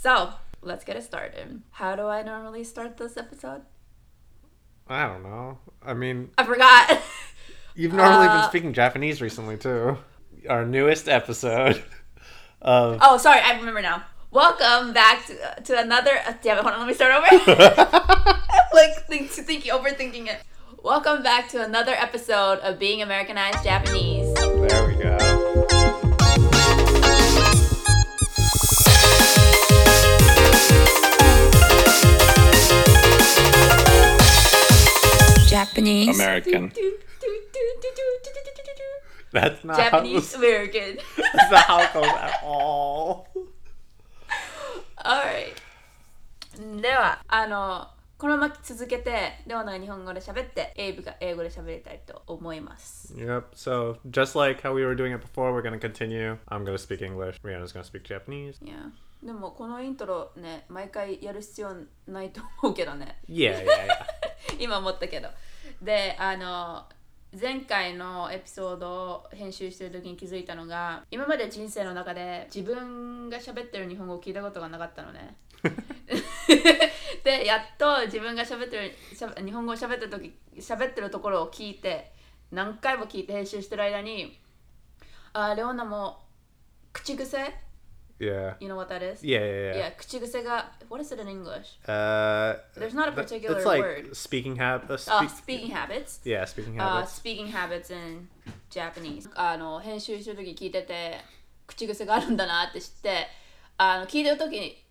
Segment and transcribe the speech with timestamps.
[0.00, 0.32] So,
[0.62, 1.60] let's get it started.
[1.72, 3.62] How do I normally start this episode?
[4.86, 5.58] I don't know.
[5.82, 7.00] I mean, I forgot.
[7.74, 9.98] you've normally Uh, been speaking Japanese recently too.
[10.48, 11.82] Our newest episode
[12.62, 14.04] of oh, sorry, I remember now.
[14.30, 16.12] Welcome back to, to another.
[16.24, 17.60] Uh, damn it, hold on, let me start over.
[18.72, 20.40] like, think, thinking, overthinking it.
[20.80, 24.32] Welcome back to another episode of Being Americanized Japanese.
[24.36, 25.47] There we go.
[35.66, 36.14] Japanese.
[36.20, 36.72] American.
[39.32, 40.98] That's not Japanese how American.
[41.16, 43.26] that's not how it goes at all.
[45.04, 45.54] Alright.
[46.80, 53.14] では、あの、このまま続けて、レオナが日本語で喋って、エイブが英語で喋りたいと思います。
[53.14, 53.44] Yep.
[53.54, 56.36] So just like how we were doing it before, we're gonna continue.
[56.48, 57.40] I'm gonna speak English.
[57.42, 58.64] Rihanna's gonna speak Japanese.
[58.64, 58.76] いや、
[59.22, 61.76] でもこのイントロね、毎回やる必要
[62.08, 63.18] ないと思うけどね。
[63.28, 64.17] Yeah, yeah, yeah.
[64.58, 65.28] 今思ったけど。
[65.82, 66.86] で、あの、
[67.38, 75.36] 前回のエピソードを編集してる時に気づいたのが今まで人生の中で自分が喋ってる日本語を聞いたことがなかったのね
[77.24, 82.12] でやっと自分が喋ってる日本語を喋ってる時喋ってるところを聞いて
[82.50, 84.40] 何回も聞いて編集してる間に
[85.34, 86.22] あレオナも
[86.94, 87.54] 口癖
[88.18, 88.54] yeah.
[88.60, 89.22] You know what that is?
[89.24, 89.78] Yeah, yeah, yeah.
[89.90, 91.78] Yeah, 口癖が What is it in English?
[91.86, 94.10] Uh, There's not a particular It's like word.
[94.14, 95.08] speaking habits.
[95.08, 97.12] Uh, speaking habits Yeah, speaking uh, habits.
[97.14, 98.28] speaking habits in
[98.70, 101.18] Japanese あの編集してる時聞いてて
[101.66, 103.26] 口癖があるんだなって知って
[103.76, 104.84] あの聞いてる時に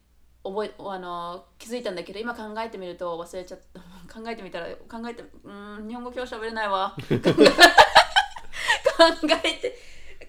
[0.43, 3.81] 覚えあの気づいたんだけど今考えてみると忘れちゃった
[4.13, 7.19] 考えてみたら考えてうーん日本語今日喋れないわ考え
[9.59, 9.77] て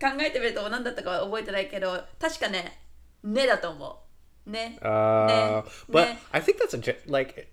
[0.01, 2.79] 考えてみると何だったかは覚えてないけど確かね
[3.24, 4.04] 「ね」だと思
[4.46, 5.64] うね Uh, Meh.
[5.90, 6.18] but Meh.
[6.32, 7.48] I think that's a Ja- like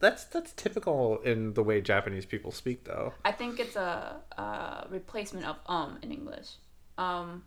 [0.00, 3.12] that's that's typical in the way Japanese people speak, though.
[3.24, 6.58] I think it's a, a replacement of um in English
[6.96, 7.42] um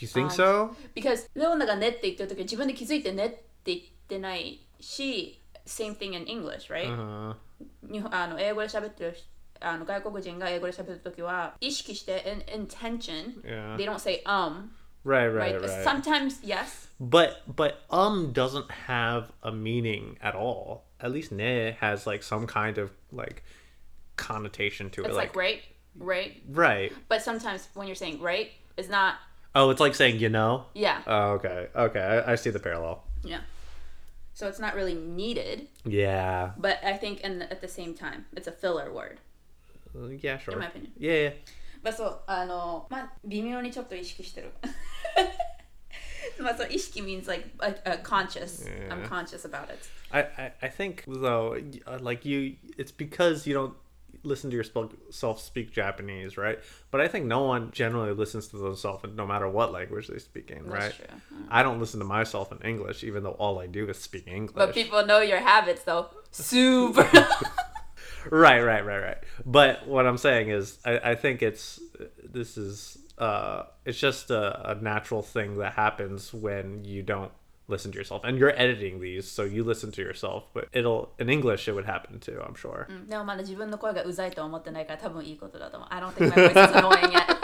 [0.00, 0.74] You think so?
[0.94, 7.34] because レオナがねって言ってる時自分で気づいてねって言ってないし same thing in English right、 Uh,
[7.90, 9.26] 日本あの英語で喋ってる人
[9.60, 12.22] あの外国人が英語で喋る時は意識して
[12.54, 13.76] in intention Yeah.
[13.76, 14.70] they don't say um
[15.04, 15.82] right, right, right, right.
[15.84, 20.84] sometimes yes But but um doesn't have a meaning at all.
[21.00, 23.42] At least ne has like some kind of like
[24.16, 25.06] connotation to it.
[25.06, 25.62] it's like, right
[25.96, 26.92] right right.
[27.08, 29.14] but sometimes when you're saying right it's not
[29.54, 30.66] Oh, it's like saying you know.
[30.74, 32.00] yeah Oh, okay, okay.
[32.00, 33.04] I, I see the parallel.
[33.24, 33.40] yeah
[34.34, 36.50] so it's not really needed Yeah.
[36.58, 39.18] but I think in, at the same time it's a filler word
[39.96, 40.54] Uh, yeah, sure.
[40.54, 41.32] in my opinion Yeah, yeah.
[41.82, 44.50] まあそうあのまあ微妙にちょっと意識してる
[46.57, 48.65] so ishki means like a, a conscious.
[48.65, 48.93] Yeah.
[48.93, 49.87] I'm conscious about it.
[50.11, 51.57] I, I, I think though,
[51.87, 53.73] uh, like you, it's because you don't
[54.23, 56.59] listen to yourself speak Japanese, right?
[56.91, 60.49] But I think no one generally listens to themselves no matter what language they speak
[60.51, 60.93] in, right?
[61.49, 64.55] I don't listen to myself in English, even though all I do is speak English.
[64.55, 66.07] But people know your habits, though.
[66.31, 67.01] Super.
[68.31, 69.17] right, right, right, right.
[69.45, 71.79] But what I'm saying is, I, I think it's
[72.23, 77.32] this is uh, it's just a, a natural thing that happens when you don't
[77.68, 80.44] listen to yourself, and you're editing these, so you listen to yourself.
[80.54, 82.40] But it'll in English, it would happen too.
[82.40, 82.86] I'm sure.
[83.08, 87.38] でもまだ自分の声がうざいと思ってないから多分いいことだと思う I don't think my voice is annoying yet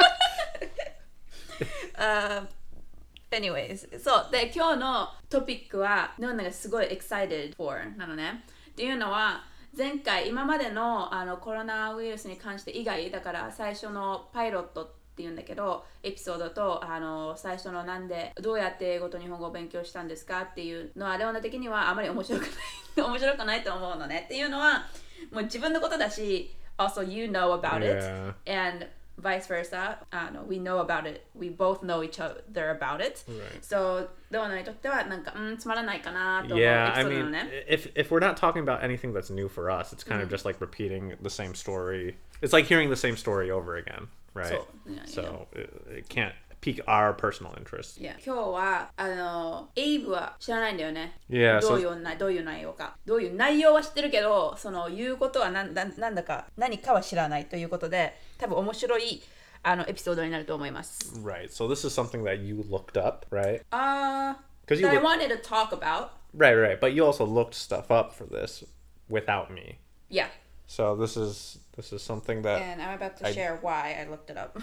[1.98, 2.46] uh,
[3.30, 9.44] anyways そうで今日のトピックはノンナがすごい excited for なのねっていうのは
[9.76, 24.85] 前回今までのあのコロナウイルスに関して以外だから最初のパイロットって いうんだけどエピソードとあの最初のなんでどうやって英語と日本語を勉強したんですかっていうのはレオナ的にはあまり面白くない面白くないと思うのねっていうのは
[25.31, 28.01] もう自分のことだし also you know about it
[28.49, 28.87] and
[29.21, 33.19] vice versa あの we know about it we both know each other about it
[33.61, 39.11] so レオナにとってはなんかうんつまらないかなと思うエ Yeah, ピ I ソードなの mean, ね if if we're not talking about anything
[39.13, 42.15] that's new for us, it's kind of just like repeating the same story.
[42.41, 44.48] It's like hearing the same story over again, right?
[44.48, 48.00] So, yeah, So it, it can't pique our personal interest.
[48.00, 59.22] いや今日はあのエイブは知らないんだよね Yeah, どう so いうなどういう内容かどういう内容は知ってるけどその言うことはなんだなんだか何かは知らないということで多分面白い
[59.62, 61.48] あのエピソードになると思います right.
[61.50, 63.62] So this is something that you looked up, right?
[63.70, 66.80] あー Because you that I look- wanted to talk about right, right.
[66.80, 68.64] But you also looked stuff up for this
[69.10, 69.76] without me.
[70.08, 70.28] yeah
[70.66, 74.05] So this is this is something that and I'm about to I- share why I
[74.09, 74.57] looked it up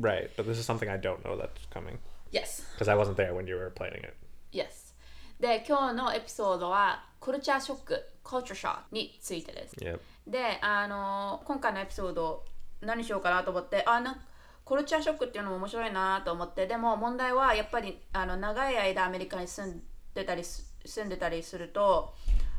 [0.00, 0.28] right.
[0.36, 1.98] But this is something I don't know that's coming
[2.32, 4.14] yes because I wasn't there when you were playing it.
[4.52, 4.94] yes
[5.40, 10.00] で今日のエピソードはコルチャーショック culture shock についてです Yep.
[10.26, 12.44] であの今回のエピソード
[12.80, 14.20] 何しようかなと思ってあなんか
[14.64, 19.82] コルチャーショックっていうのも面白いなと思ってでも問題はやっぱりあの長い間アメリカに住ん
[20.14, 22.12] でたりす住んでたりすると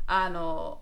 [0.06, 0.80] あの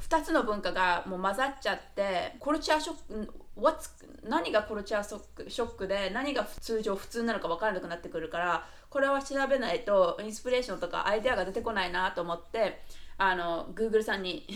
[0.00, 3.90] 2つの文化がもう混ざっちゃってコルチャーショック what's
[4.28, 12.82] 何がコルチャーショックショックで何が通常普通なのか分からなくなってくるからこれは調べないとインスピレーションとかアイデアが出てこないなと思って
[13.18, 14.46] あの Google さんに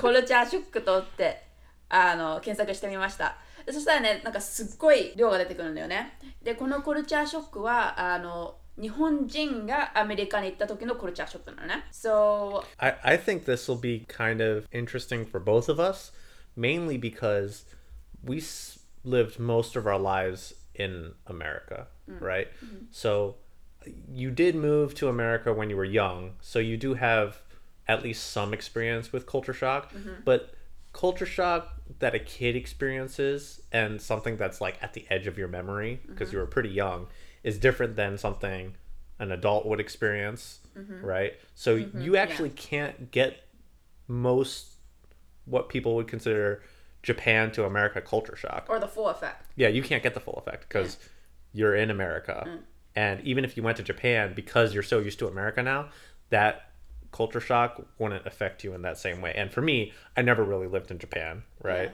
[0.00, 1.42] コルチャーショックとって
[1.88, 3.36] あの検索してみました。
[3.70, 6.18] そしたらねなんかすっごい量が出てくるんだよね。
[6.42, 16.11] でこのコルチャーショックはあの日本人がアメリカに行った時のコルチャーショックなのね So I, I think this will be kind of interesting for both of us,
[16.55, 17.65] mainly because
[18.23, 21.87] we s- lived most of our lives in America,
[22.19, 22.47] right?
[22.91, 23.35] So
[24.11, 27.41] you did move to America when you were young, so you do have
[27.87, 29.91] at least some experience with culture shock,
[30.25, 30.53] but
[30.93, 35.47] culture shock that a kid experiences and something that's like at the edge of your
[35.47, 37.07] memory because you were pretty young
[37.42, 38.74] is different than something
[39.18, 41.04] an adult would experience, mm-hmm.
[41.04, 41.34] right?
[41.54, 42.00] So mm-hmm.
[42.00, 43.44] you actually can't get
[44.06, 44.74] most
[45.44, 46.62] what people would consider
[47.02, 48.66] Japan to America culture shock.
[48.68, 50.98] or the full effect Yeah, you can't get the full effect because
[51.52, 52.44] you're in America.
[52.46, 52.58] Mm.
[52.94, 55.90] And even if you went to Japan, because you're so used to America now,
[56.30, 56.70] that
[57.12, 59.32] culture shock wouldn't affect you in that same way.
[59.34, 61.90] And for me, I never really lived in Japan, right?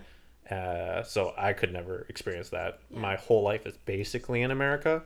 [0.50, 2.80] Uh, so I could never experience that.
[2.90, 5.02] My whole life is basically in America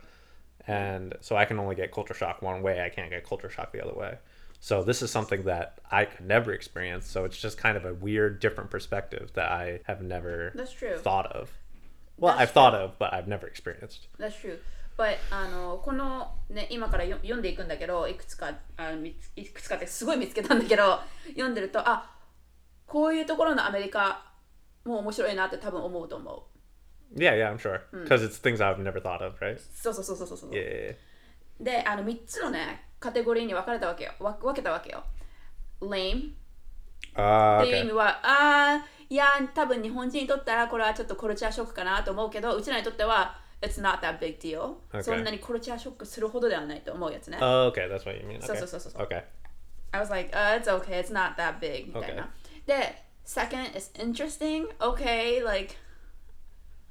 [0.66, 2.82] And so I can only get culture shock one way.
[2.82, 4.18] I can't get culture shock the other way.
[4.60, 7.06] So this is something that I could never experience.
[7.06, 10.96] So it's just kind of a weird, different perspective that I have never That's true
[10.96, 11.52] thought of.
[12.16, 14.06] Well, That's I've thought of, but I've never experienced.
[14.18, 14.58] That's true.
[14.96, 22.10] But あのこのね今からよ読んでいくんだけどいくつかあみついくつかってすごい見つけたんだけど読んでるとあ
[22.86, 24.24] こういうところのアメリカ
[24.84, 26.42] も面白いなって多分思うと思う。
[27.15, 27.81] Yeah, yeah, I'm sure.
[27.91, 29.57] Because it's things I've never thought of, right?
[29.73, 30.51] そうそうそうそうそう。
[30.51, 30.95] Yeah.
[31.59, 34.11] であの3つのねカテゴリーに分かれたわけよ。
[34.19, 35.03] わ分けたわけよ。
[35.81, 36.33] lame
[37.15, 37.83] Uh, っていう意 okay.
[37.85, 39.25] 味は、あーいや
[39.55, 45.03] 多分日本人にとったらこれはちょっとコルチャーショックかなと思うけどうちらにとっては It's not that big deal、Okay.
[45.03, 47.37] そんなにコルチャーショックするほどではないと思うやつね。
[47.41, 48.39] Oh, okay, that's what you mean.
[48.41, 48.59] So, Okay.
[48.59, 48.99] so, so, so, so.
[49.03, 49.23] Okay.
[49.91, 52.29] I was like, uh, it's okay, it's not that big みたいな。
[52.67, 55.75] で、second is interesting, okay, like,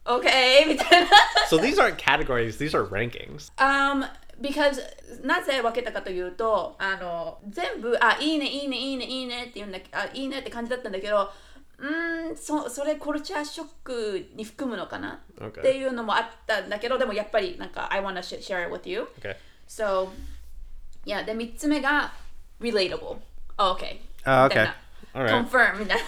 [0.09, 1.09] okay みたいな。
[1.51, 3.53] So these aren't categories; these are rankings.
[3.59, 4.09] um,
[4.41, 4.81] because
[5.23, 11.31] なぜ分けたかというと、あの、全部、あ、いいね、いいね、いいね、いいねって言うんだけあ、いいねって感じだったんだけど、
[11.79, 19.09] うーん、そそれコルチャーショックに含むのかな.っていうのもあったんだけど、でもやっぱりなんか、I wanna sh- share it with you.
[19.21, 19.37] Okay.
[19.69, 20.09] So,
[21.05, 22.13] yeah, で、3つ目が
[22.61, 23.17] relatable.
[23.59, 23.99] Oh, okay.
[24.25, 24.77] Ah, みたいな
[25.15, 25.27] okay.
[25.27, 25.49] Alright.
[25.49, 26.05] confirm みたいな。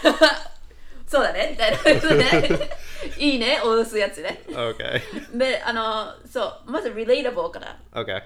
[1.11, 2.71] そうだねみたいなことね。
[3.19, 4.43] いいね、押すやつね。
[4.47, 5.37] Okay.
[5.37, 7.77] で、あの、そう、まず relatable から.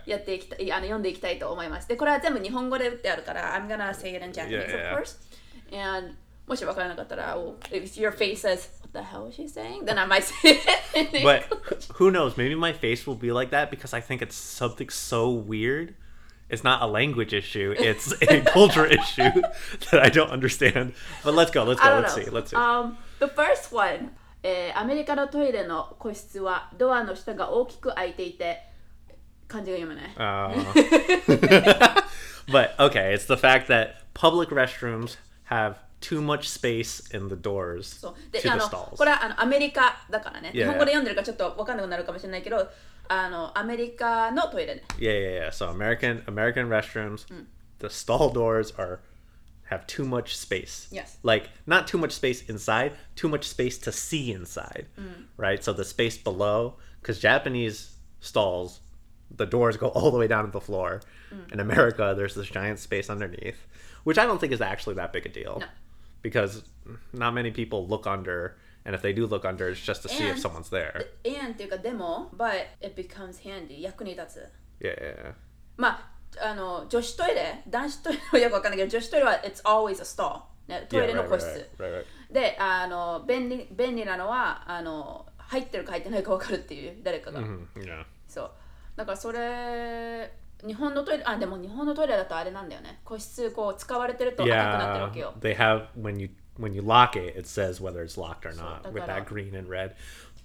[0.05, 1.89] やっていきたい、あの読んでいきたいと思います。
[1.89, 5.17] で、これは全部日本語で打ってあるから、I'm gonna say it in Japanese, of course.
[5.73, 6.15] And
[6.47, 7.39] もしわからなかったら、
[7.71, 9.87] if your face says, What the hell is she saying?
[9.87, 10.61] Then I might say
[10.93, 11.17] it.
[11.17, 11.45] in But
[11.95, 12.37] who knows?
[12.37, 15.95] Maybe my face will be like that because I think it's something so weird.
[16.50, 19.42] It's not a language issue; it's a culture issue
[19.92, 20.94] that I don't understand.
[21.24, 21.64] But let's go.
[21.64, 21.90] Let's I go.
[21.92, 22.24] don't Let's know.
[22.24, 22.30] see.
[22.32, 22.56] Let's see.
[22.56, 24.10] Um, the first one,
[24.42, 28.64] えーアメリカのトイレの個室はドアの下が大きく開いていて
[29.48, 30.14] 漢字が読めない。
[30.16, 32.04] Uh,
[32.48, 38.00] but okay, it's the fact that public restrooms have too much space in the doors
[38.00, 38.96] そうで to あ the の stalls.
[38.96, 40.52] これはあのアメリカだからね。
[40.54, 42.68] Yeah, 日本語で読んでるからちょっと分かんなくなるかもしれないけど、
[43.08, 44.84] あのアメリカのトイレね。
[44.98, 45.52] Yeah, yeah, yeah.
[45.52, 47.26] So American American restrooms,
[47.80, 49.00] the stall doors are
[49.70, 50.88] have too much space.
[50.92, 51.18] Yes.
[51.24, 54.88] Like not too much space inside, too much space to see inside.
[55.38, 55.64] Right?
[55.64, 58.82] So the space below cuz Japanese stalls
[59.32, 61.02] the doors go all the way down to the floor.
[61.52, 63.68] In America, there's this giant space underneath,
[64.04, 65.58] which I don't think is actually that big a deal.
[65.60, 65.68] No.
[66.22, 66.64] Because
[67.14, 70.25] not many people look under, and if they do look under, it's just to see
[70.29, 71.07] if And- someone's there.
[71.25, 72.51] えんっていうかでも、but
[72.81, 74.49] it becomes handy 役に立つ。
[74.81, 75.35] Yeah, yeah, yeah.
[75.77, 76.11] まあ
[76.51, 80.87] あの女子トイレ、男子トイレはよくわかんないけど、女子トイレは it's always a stall、ね。
[80.89, 81.71] トイ Yeah, レの right, 個 right, 室。
[81.79, 82.33] right, right, right.
[82.33, 88.05] であの便利便利なのはあの入ってるか入ってないか分かるっていう誰かが、Mhm, Yeah.
[88.27, 88.51] そう
[88.97, 90.33] だからそれ
[90.67, 98.47] 日本のトイレあでも日本のトイレだとあれなんだよね個室こう使われてると赤くなってるわ Yeah, けよ they have when you when you lock it, it says whether it's locked
[98.47, 99.95] or not with that green and red.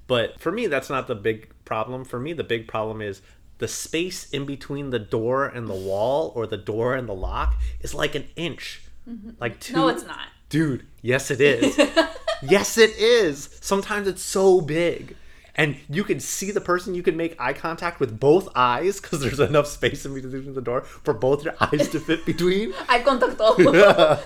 [0.07, 2.03] But for me, that's not the big problem.
[2.03, 3.21] For me, the big problem is
[3.59, 7.55] the space in between the door and the wall or the door and the lock
[7.81, 8.81] is like an inch.
[9.07, 9.31] Mm-hmm.
[9.39, 10.27] Like two No, it's not.
[10.49, 11.77] Dude, yes it is.
[12.41, 13.59] yes it is.
[13.61, 15.15] Sometimes it's so big
[15.59, 16.95] and you can see the person.
[16.95, 20.61] You can make eye contact with both eyes because there's enough space in between the
[20.61, 22.73] door for both your eyes to fit between.
[22.89, 23.35] eye contact.
[23.39, 23.57] Oh.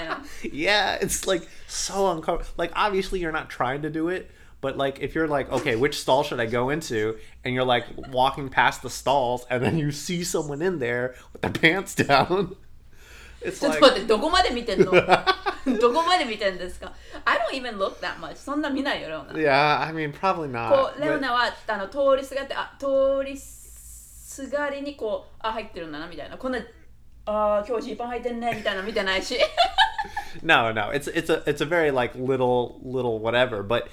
[0.00, 0.22] Yeah.
[0.42, 2.52] yeah, it's like so uncomfortable.
[2.56, 6.00] Like obviously you're not trying to do it, but like if you're like, okay, which
[6.00, 7.16] stall should I go into?
[7.44, 11.42] And you're like walking past the stalls, and then you see someone in there with
[11.42, 12.56] their pants down.
[13.41, 16.91] It's ち ょっ like と待って、どこまで見てんのどこまで見てんですか
[17.25, 18.35] ?I don't even look that much.
[18.35, 19.33] そんな見ないよ、レオナ。
[19.33, 20.69] Yeah, I mean probably not.
[20.69, 26.37] こう、レオ but- ナはあの通りすがって、あ、通りすがりにこう、あ、入ってるんだな、みたいな。
[26.37, 26.59] こんな、
[27.25, 29.37] あー、今日ジーパン履いてんね、みたいなの見てないし。
[30.43, 33.87] No, no, it's it's a it's a very like little little whatever, but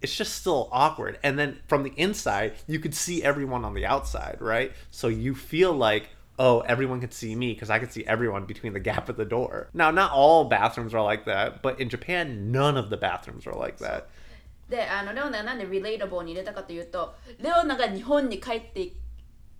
[0.00, 1.18] it's just still awkward.
[1.24, 4.72] And then from the inside, you could see everyone on the outside, right?
[4.90, 8.72] So you feel like oh, everyone can see me because I can see everyone between
[8.72, 9.68] the gap of the door.
[9.74, 13.54] Now, not all bathrooms are like that, but in Japan, none of the bathrooms are
[13.54, 14.08] like that.
[14.68, 18.92] で、あのレオナがなんで relatable に入れたかというと、レオナが日本に帰って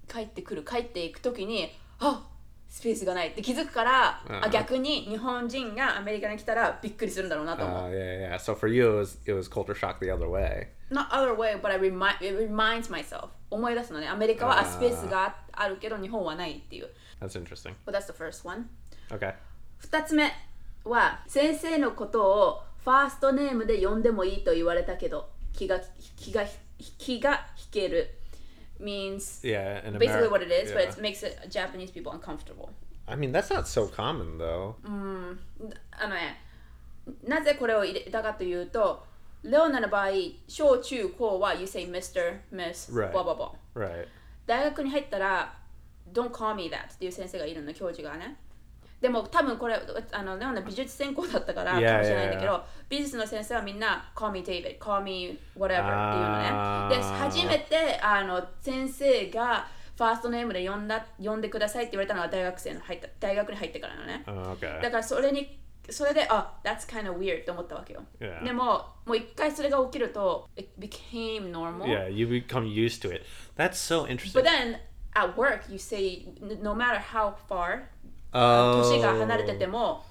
[0.09, 1.71] 帰ってくる、帰っていくときに、
[2.01, 2.27] あ
[2.69, 7.79] スペースがないって気づくから、うんあ逆に日本人がアメリカに来たらびっくりするんだろうなと思う。
[7.83, 8.37] Uh, yeah, yeah.
[8.39, 10.69] So for you, it was it was culture shock the other way.
[10.89, 16.89] Not other way, but I remind it reminds myself 思い出すのねアメリカはあスペースがあるけど日本はないっていう
[17.22, 17.74] That's interesting.
[17.86, 18.70] but that's the first one
[19.10, 19.34] Okay.
[19.79, 20.32] 二つ目
[20.84, 25.79] は先生のことをファーストネームで呼んでもいいと言われたけど気が
[26.17, 26.46] 気が
[26.98, 28.13] 気が引ける
[28.79, 30.89] means Yeah, basically what it is but yeah.
[30.89, 32.70] it makes it Japanese people uncomfortable
[33.10, 34.75] I mean, that's not so common though.
[35.91, 36.41] あのね
[37.24, 39.06] なぜこれを入れたかというと
[39.44, 40.08] レオナの場合
[40.48, 42.38] 小中高は you say Mr.
[42.51, 43.12] Miss Right.
[43.12, 44.08] blah blah blah Right.
[44.46, 45.53] 大学に入ったら
[46.13, 48.38] Don't call me that っていう先生がいるの教授がね
[49.01, 49.79] でも多分これ
[50.12, 64.82] あのレオナ美術専攻だったからかもしれないんだけど yeah, 美術の先生はみんな Call me David Call me whatever っていうのねで初めてあの先生がファーストネームで呼んだ呼んでくださいって言われたのは大学生の入った大学に入ってからのね Oh, okay.
[64.82, 65.60] だからそれに
[65.91, 68.45] それであ That's kind of weird って思ったわけよ Yeah.
[68.45, 73.25] でももう一回それが起きると It became normal Yeah, you become used to it.
[73.57, 74.33] That's so interesting.
[74.41, 74.79] But then
[75.15, 77.89] at work, you say n- no matter how far
[78.33, 78.83] oh.
[78.91, 80.05] 年が離れてても、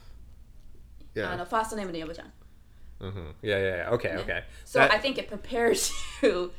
[1.16, 1.36] あ Yeah.
[1.38, 2.34] のファーストネームで呼ぶじゃん。
[3.00, 3.90] hmm Yeah, yeah, yeah.
[3.92, 4.44] Okay, okay.
[4.66, 6.51] So That- I think it prepares you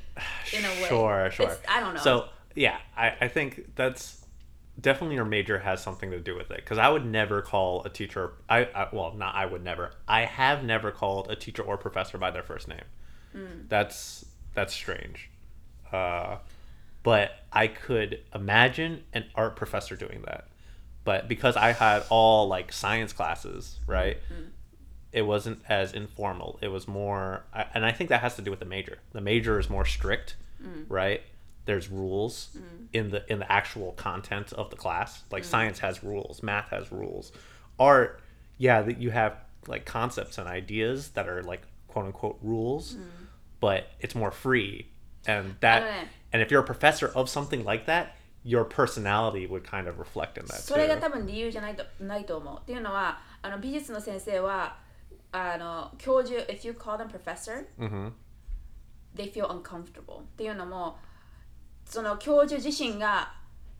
[0.52, 0.88] in a way.
[0.88, 1.46] Sure, sure.
[1.46, 2.00] It's- I don't know.
[2.02, 2.24] So
[2.56, 4.25] yeah, I, I think that's
[4.79, 7.89] definitely your major has something to do with it because I would never call a
[7.89, 8.33] teacher.
[8.49, 9.91] I, I well, not I would never.
[10.07, 12.85] I have never called a teacher or professor by their first name.
[13.31, 13.45] Hmm.
[13.67, 15.29] That's that's strange.
[15.91, 16.37] Uh,
[17.03, 20.47] but I could imagine an art professor doing that.
[21.03, 24.17] But because I had all like science classes, right?
[25.13, 26.59] it wasn't as informal.
[26.61, 28.99] It was more, and I think that has to do with the major.
[29.13, 30.35] The major is more strict,
[30.89, 31.21] right?
[31.66, 32.56] There's rules
[32.92, 35.22] in the in the actual content of the class.
[35.30, 37.30] Like science has rules, math has rules.
[37.78, 38.20] Art,
[38.58, 39.36] yeah, that you have
[39.68, 42.96] like concepts and ideas that are like quote unquote rules,
[43.60, 44.88] but it's more free.
[45.24, 46.08] And that, Okay.
[46.32, 50.36] and if you're a professor of something like that, your personality would kind of reflect
[50.36, 51.00] in that それが too.
[51.02, 52.58] 多分理由じゃないとないと思う。
[52.60, 54.78] っていうのは、あの美術の先生は、
[55.30, 58.10] あの教授、if you call them professor, hmm
[59.14, 60.22] they feel uncomfortable.
[60.22, 60.98] っていうのも、
[61.86, 63.32] その教授自身が、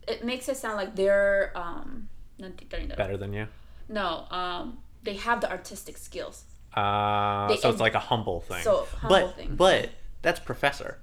[0.07, 3.17] it makes it sound like they're, um, なんて言ったらいいんだろう。
[3.17, 3.47] Better than you.
[3.89, 6.45] No, um, they have the artistic skills.
[6.75, 8.63] Uh, They- so it's and- like a humble thing.
[8.63, 9.55] So, humble but thing.
[9.55, 9.89] but
[10.21, 10.99] that's professor.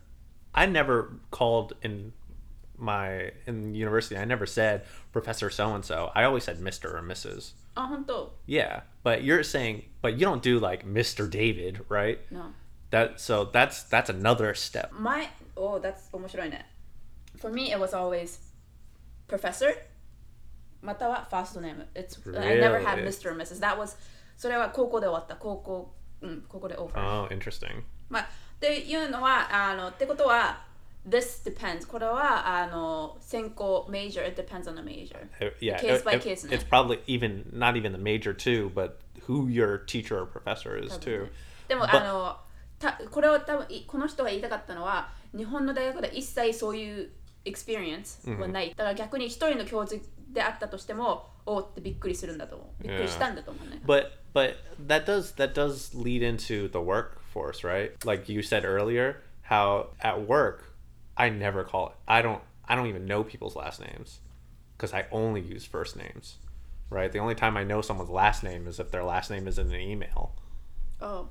[0.55, 2.13] I never called in
[2.77, 4.17] my in university.
[4.17, 4.83] I never said
[5.13, 6.11] Professor so and so.
[6.15, 7.53] I always said Mister or Mrs.
[7.77, 12.19] あ、本当 Yeah, but you're saying, but you don't do like Mister David, right?
[12.33, 12.53] No.
[12.91, 14.91] That so that's that's another step.
[14.93, 16.67] My oh, that's 面白いね。
[17.46, 18.40] For me, it was always
[19.28, 19.72] professor
[20.82, 21.86] または first name.
[21.94, 23.08] It's I never had Really?
[23.08, 23.30] Mr.
[23.32, 23.60] or Mrs.
[23.60, 23.96] That was
[24.36, 25.36] それは高校で終わった。
[25.36, 26.90] 高校うん高校で over。
[26.98, 27.84] Oh, interesting.
[28.10, 28.26] まあっ
[28.60, 30.66] ていうのはあのってことは
[31.08, 36.64] this depends これはあの専攻 major it depends on the major Uh, Yeah, case by case it's
[36.64, 41.28] probably even not even the major too, but who your teacher or professor is too.
[41.68, 42.38] でも But- あの
[42.80, 47.12] たこれを多分いこの人が言いたかったのは日本の大学で一切そういう
[47.45, 54.57] experience はない、だから逆に一人の教授であったとしてもおーってびっくりするんだと思うびっくりしたんだと思うね、 But but
[54.87, 57.93] that does that does lead into the workforce, right?
[58.05, 60.71] Like you said earlier, how at work
[61.21, 61.97] I never call it.
[62.09, 62.41] I don't.
[62.67, 64.21] I don't even know people's last names
[64.77, 66.39] because I only use first names.
[66.89, 67.13] Right.
[67.13, 69.71] The only time I know someone's last name is if their last name is in
[69.71, 70.33] an email.
[71.01, 71.29] Oh.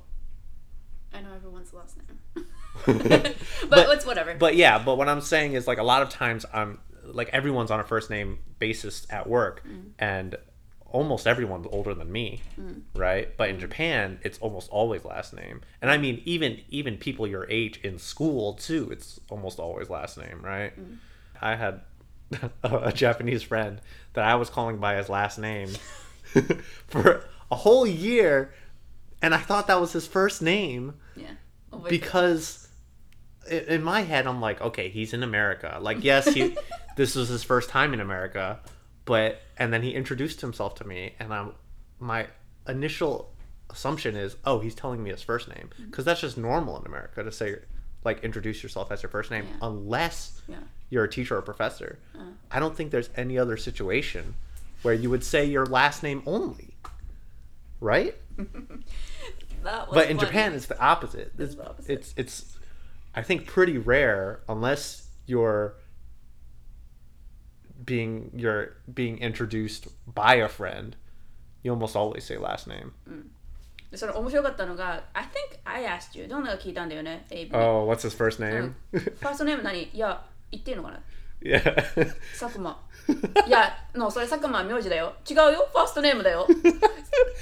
[1.12, 2.46] I know everyone's last name.
[2.85, 3.35] but,
[3.69, 4.35] But- it's whatever.
[4.35, 7.71] But yeah, but what I'm saying is like a lot of times I'm like everyone's
[7.71, 9.91] on a first name basis at work mm.
[9.99, 10.35] and
[10.87, 12.81] almost everyone's older than me, mm.
[12.95, 13.35] right?
[13.37, 13.61] But in mm.
[13.61, 15.61] Japan, it's almost always last name.
[15.81, 20.17] And I mean even even people your age in school too, it's almost always last
[20.17, 20.73] name, right?
[21.41, 21.81] I had
[22.63, 23.81] a Japanese friend
[24.13, 25.69] that I was calling by his last name
[26.87, 28.53] for a whole year
[29.21, 31.31] and I thought that was his first name yeah.
[31.71, 32.64] Oh, because i-
[33.49, 36.55] in my head i'm like okay he's in america like yes he
[36.95, 38.59] this was his first time in america
[39.05, 41.53] but and then he introduced himself to me and i'm
[41.99, 42.27] my
[42.67, 43.31] initial
[43.69, 45.89] assumption is oh he's telling me his first name mm-hmm.
[45.89, 47.55] because that's just normal in america to say
[48.03, 49.67] like introduce yourself as your first name Yeah.
[49.67, 50.57] unless Yeah.
[50.89, 52.23] you're a teacher or a professor uh.
[52.51, 54.35] i don't think there's any other situation
[54.81, 56.75] where you would say your last name only
[57.79, 58.15] right
[59.63, 60.19] but in funny.
[60.19, 61.31] Japan, it's the opposite.
[61.37, 61.91] It's It's, the opposite.
[61.91, 62.57] it's it's
[63.14, 65.74] I think pretty rare unless you're
[67.84, 70.96] being you're being introduced by a friend.
[71.62, 72.92] You almost always say last name.
[73.90, 75.28] でそれ面白かったのが I think
[75.64, 78.74] I asked you どんなの聞いたんだよねエイブに Oh, what's his first name?
[78.92, 81.00] ファーストネーム何いや言っていいのかな
[81.42, 81.74] yeah.
[82.38, 82.78] 佐久間
[83.46, 86.46] いやのそれ佐久間は名字だよ違うよファーストネームだよ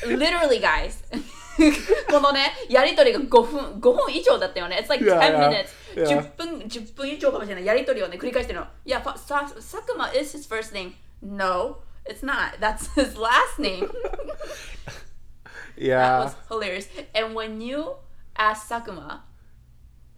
[0.07, 1.05] literally guys
[2.11, 5.49] このねやりとりが5分5分以上だったよね It's like 10 Yeah, yeah.
[5.49, 6.21] minutes Yeah.
[6.21, 13.89] 10分10分以上かもしれないやりとりをね繰り返してるのいやファさ佐久間 is his first name No it's not that's his last name
[15.77, 16.25] That yeah.
[16.25, 16.89] was hilarious.
[17.15, 17.95] And when you
[18.37, 19.21] ask Sakuma,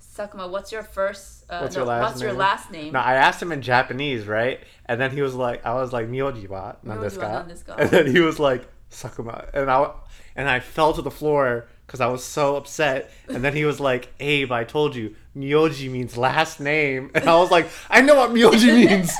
[0.00, 1.44] Sakuma, what's your first?
[1.50, 2.38] Uh, What's no, your last what's your name?
[2.38, 2.92] last name?
[2.92, 4.60] No, I asked him in Japanese, right?
[4.86, 7.38] And then he was like, I was like, Myoji wa nan desu Myoji wa ka?"
[7.46, 7.74] nan desu ka?
[7.78, 9.49] And then he was like, Sakuma.
[9.53, 9.91] And I,
[10.35, 13.11] and I fell to the floor because I was so upset.
[13.27, 17.11] And then he was like, Abe, I told you, Myoji means last name.
[17.13, 19.11] And I was like, I know what Myoji means.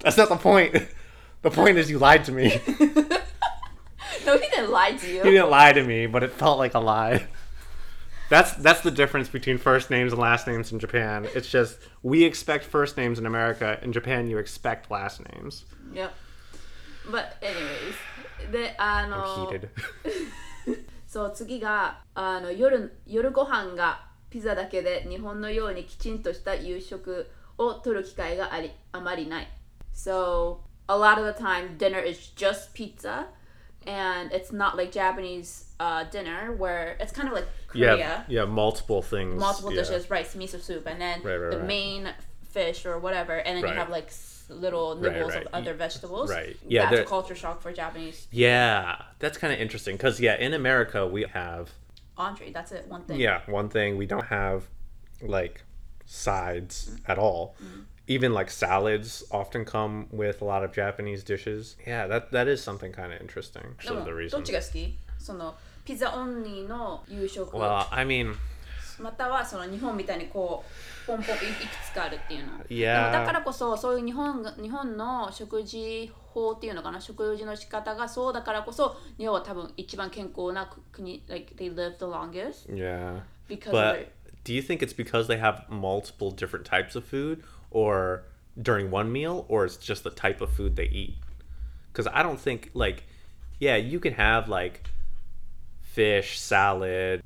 [0.00, 0.76] That's not the point.
[1.42, 2.60] The point is you lied to me.
[4.26, 5.22] no, he didn't lie to you.
[5.22, 7.26] He didn't lie to me, but it felt like a lie.
[8.28, 11.26] That's that's the difference between first names and last names in Japan.
[11.34, 13.78] It's just we expect first names in America.
[13.82, 15.64] In Japan, you expect last names.
[15.92, 16.14] Yep.
[17.10, 17.94] But anyways,
[18.51, 19.69] であ I'm の heated.
[21.07, 29.47] そう次があの夜夜ご飯がピザだけで日本のようにきちんとした夕食を取る機会がありあまりない。
[29.93, 33.27] So a lot of the time dinner is just pizza
[33.87, 37.95] and it's not like Japanese uh, dinner where it's kind of like Korea.
[37.97, 39.39] Yeah, yeah, multiple things.
[39.39, 39.83] multiple yeah.
[39.83, 41.67] dishes, rice, miso soup, and then Right, right, the right.
[41.67, 42.09] main
[42.51, 43.73] fish or whatever, and then Right.
[43.73, 45.45] you have like s- little Right, nibbles right.
[45.47, 46.29] of other vegetables.
[46.29, 46.55] Right.
[46.67, 50.35] Yeah, that's a they're- culture shock for Japanese Yeah, that's kind of interesting because yeah,
[50.37, 51.71] in America we have
[52.17, 52.51] entree.
[52.51, 53.19] That's it, one thing.
[53.19, 54.67] yeah one thing we don't have
[55.21, 55.63] like
[56.05, 57.55] sides at all.
[58.07, 61.75] Even like salads often come with a lot of Japanese dishes.
[61.87, 63.63] Yeah, that that is something kind of interesting.
[63.81, 64.39] で So も the ど reason.
[64.39, 68.35] っちが好きそのピザオンリーの夕食 Well, I mean,
[69.00, 70.64] またはその日本みたいにこ
[71.04, 71.44] うポンポンいいく
[71.84, 72.52] つかあるっていうの。
[72.68, 73.12] Yeah.
[73.12, 83.20] だからこそそういう日本が日本の食事法っていうのかな食事の仕方がそうだからこそ日本は多分一番健康な国 like they live the longest yeah.
[83.48, 84.12] because But
[84.44, 88.22] do you think it's because they have multiple different types of food or
[88.60, 91.16] during one meal or it's just the type of food they eat?
[91.92, 93.04] Cuz I don't think like
[93.58, 94.89] yeah, you can have like
[95.92, 97.22] fish, salad,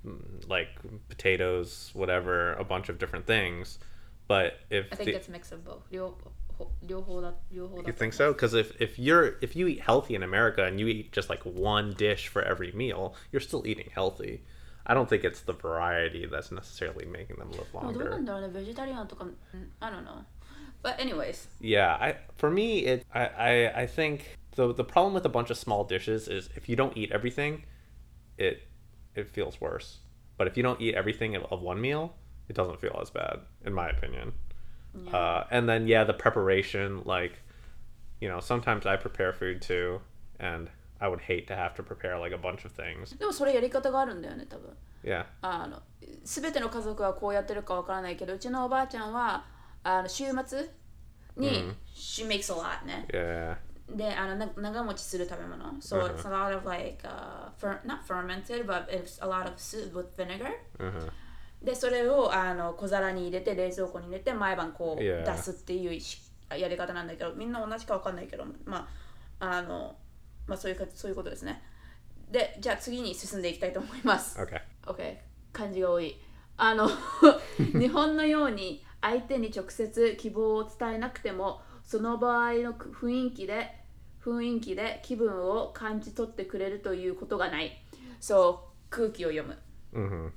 [0.48, 0.68] like
[1.08, 3.78] potatoes, whatever, a bunch of different things.
[4.26, 5.82] But if I think the, it's a mix of both.
[5.90, 6.14] You
[6.88, 7.42] you hold up.
[7.50, 7.86] you hold you up.
[7.86, 8.32] You think so?
[8.32, 11.42] Because if if you're if you eat healthy in America and you eat just like
[11.42, 14.42] one dish for every meal, you're still eating healthy.
[14.86, 18.12] I don't think it's the variety that's necessarily making them live longer.
[19.82, 20.24] I don't know.
[20.82, 21.48] But anyways.
[21.60, 25.50] Yeah, I for me it I, I, I think the the problem with a bunch
[25.50, 27.64] of small dishes is if you don't eat everything,
[28.37, 28.67] it
[29.15, 29.99] it feels worse.
[30.37, 32.13] But if you don't eat everything of, of one meal,
[32.47, 34.33] it doesn't feel as bad, in my opinion.
[34.93, 35.15] yeah.
[35.15, 37.33] Uh, and then yeah, the preparation, like,
[38.21, 39.99] you know, sometimes I prepare food too,
[40.39, 40.69] and
[41.01, 43.17] I would hate to have to prepare like a bunch of things.
[43.17, 44.75] でもそれやり方があるんだよね、多分。
[45.03, 45.25] Yeah.
[45.41, 45.81] あの
[46.23, 49.45] 全ての家族はこうやってるかわからないけど、うちのおばあちゃんは
[49.83, 50.69] あの週末
[51.37, 53.05] に、she makes a lot ね。
[53.09, 53.57] Yeah.
[53.88, 55.64] で、あのな長持ちする食べ物。
[55.80, 56.14] So Uh-huh.
[56.16, 59.92] it's a lot of like, uh, fer not fermented, but it's a lot of soup
[59.94, 60.50] with vinegar.
[60.78, 61.10] Uh-huh.
[61.62, 66.20] でそれをあの小皿に入れて冷蔵庫に入れて毎晩こう.出すっていうし
[66.50, 68.86] やり方なんだけどみんな同じかわかんないけどま
[69.40, 69.96] ああの
[70.46, 71.62] まあそういうかそういうことですね
[72.30, 74.60] でじゃあ次に進んでいきたいと思います Okay.
[74.86, 75.16] OK
[75.54, 76.18] 漢字が多い
[76.58, 76.86] あの
[77.78, 83.70] 日本のように相手に直接希望を伝えなくてもその場合の雰囲気で
[84.24, 87.72] 雰囲気で気分を感じ取ってくれるということがない
[88.20, 89.58] そう空気を読む
[89.94, 90.28] Mm-hmm.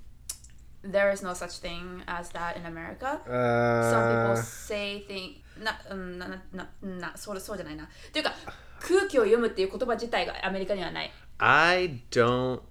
[0.83, 7.85] There is no such thing as that in America Some Uh, people say thing な、うん、な、な、な、な、そうそうじゃないな。
[7.85, 8.31] っていうか、
[8.79, 11.11] 空気を読むっていう言葉自体がアメリカにはない。
[11.39, 12.61] I don't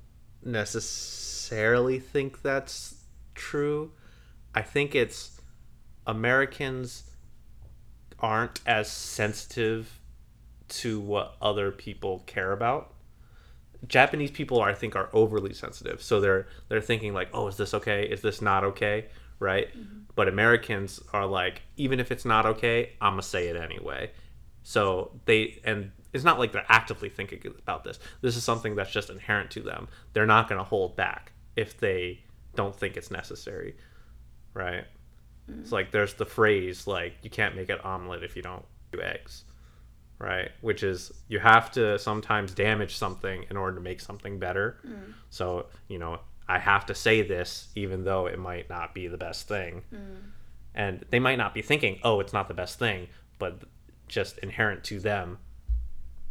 [0.44, 2.96] necessarily think that's
[3.34, 3.90] true.
[4.52, 5.40] I think it's
[6.06, 7.05] Americans
[8.20, 10.00] aren't as sensitive
[10.68, 12.92] to what other people care about.
[13.86, 16.02] Japanese people are, I think are overly sensitive.
[16.02, 18.04] So they're they're thinking like, "Oh, is this okay?
[18.04, 19.06] Is this not okay?"
[19.38, 19.68] right?
[19.76, 20.00] Mm-hmm.
[20.14, 24.10] But Americans are like, even if it's not okay, I'm going to say it anyway.
[24.62, 27.98] So they and it's not like they're actively thinking about this.
[28.22, 29.88] This is something that's just inherent to them.
[30.12, 32.24] They're not going to hold back if they
[32.54, 33.76] don't think it's necessary,
[34.54, 34.84] right?
[35.59, 39.01] It's like there's the phrase like you can't make an omelet if you don't do
[39.01, 39.43] eggs,
[40.17, 40.49] right?
[40.61, 44.79] Which is you have to sometimes damage something in order to make something better.
[45.29, 49.17] So, you know, I have to say this even though it might not be the
[49.17, 49.83] best thing.
[50.73, 53.63] And they might not be thinking, "Oh, it's not the best thing," but
[54.07, 55.37] just inherent to them,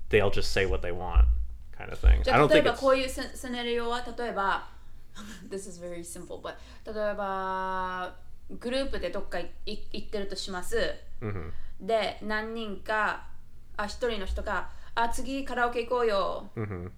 [0.09, 1.27] they'll just say what they want
[1.73, 2.23] kind of thing.
[2.23, 4.67] じ I ゃあ don't 例え think ば it's こういうセセナリオは例えば
[5.51, 6.55] This is very simple but
[6.87, 8.15] 例えば
[8.50, 11.52] グループでどっかい行ってるとします、Mhm.
[11.82, 13.28] で何人か
[13.78, 16.88] あ一人の人があ次カラオケ行こうよ Mhm.
[16.88, 16.92] っ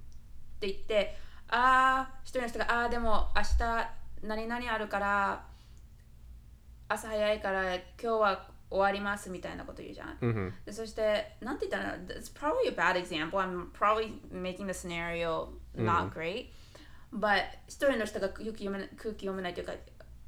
[0.59, 1.17] て言って
[1.49, 3.89] あー一人の人があーでも明日
[4.23, 5.45] 何々あるから
[6.89, 10.53] 朝早いから今日は終わりますみたいなこと言うじゃん、Mhm.
[10.65, 16.47] でそしてなんて言ったら It's probably a bad example I'm probably making the scenario not great
[17.13, 19.73] but 一人の人が空気読めない空気読めないというか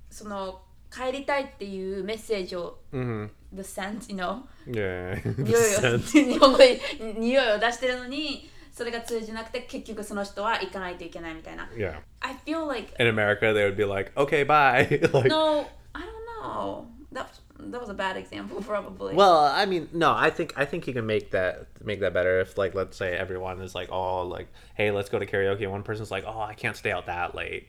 [0.10, 3.29] その帰りたいっていうメッセージを Mhm.
[3.53, 5.21] the sense you know Yeah.
[5.43, 6.25] 匂いを Sense.
[6.25, 6.81] 日本語で
[7.19, 12.01] 匂いを出してるのにそれが通じなくて結局その人は行かないといけないみたいな Yeah.
[12.21, 16.43] I feel like In America, they would be like, "Okay, bye." like, no I don't
[16.43, 17.27] know that
[17.71, 20.93] that was a bad example probably Well, I mean, no, I think I think you
[20.95, 24.49] can make that make that better if like let's say everyone is like, "Oh, like,
[24.75, 27.35] hey, let's go to karaoke." And one person's like, "Oh, I can't stay out that
[27.37, 27.69] late."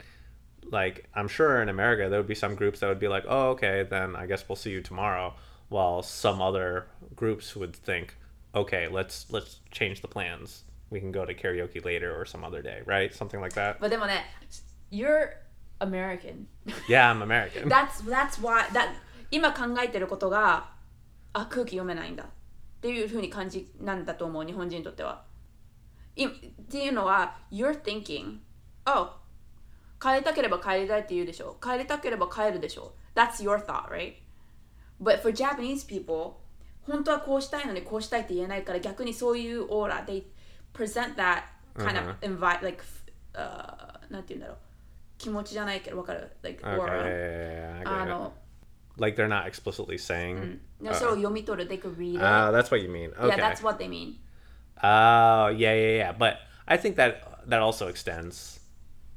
[0.72, 3.50] Like, I'm sure in America there would be some groups that would be like, "Oh,
[3.52, 5.34] okay, then I guess we'll see you tomorrow."
[5.70, 8.18] While some other groups would think,
[8.54, 10.64] "Okay, let's let's change the plans.
[10.90, 13.14] We can go to karaoke later or some other day, right?
[13.14, 14.26] Something like that." まあでもね
[14.92, 15.34] You're
[15.80, 16.48] American
[16.88, 17.70] Yeah, I'm American.
[17.70, 18.96] That's that's why that
[19.32, 20.72] 今考えてることが
[21.34, 22.28] あ空気読めないんだっ
[22.82, 25.24] ていうふうに感じなんだと思う日本人にとっては
[26.16, 26.30] いっ
[26.70, 28.40] ていうのは You're thinking
[28.86, 29.10] Oh
[30.01, 34.15] 帰りたければ帰りたいって言うでしょ帰りたければ帰るでしょ That's your thought right
[35.01, 36.35] But for Japanese people
[36.87, 40.25] 本当はこうしたいのにこうしたいって言えないから逆にそういうオーラ They
[40.75, 41.43] present that
[41.77, 42.83] kind of invite like、
[43.35, 44.57] uh, なんて言うんだろう
[45.19, 48.33] 気持ちじゃないけどわかる like Okay, aura yeah, yeah, yeah, あ.の
[48.99, 50.59] Like they're not explicitly saying.
[50.83, 53.11] でそれを読み取る they could read it Ah, that's what you mean.
[53.13, 53.29] Okay.
[53.29, 54.17] yeah that's what they mean
[54.83, 56.13] Oh, yeah, yeah, yeah.
[56.13, 58.60] But I think that that also extends.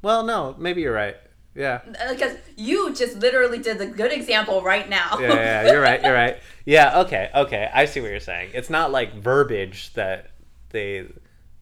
[0.03, 1.17] Well, no, maybe you're right.
[1.55, 1.81] Yeah.
[2.11, 6.01] because you just literally did a good example right now Yeah, yeah, you're right.
[6.01, 6.39] You're right.
[6.65, 7.69] Yeah, okay, okay.
[7.75, 8.51] I see what you're saying.
[8.55, 10.31] It's not like verbiage that
[10.71, 11.07] they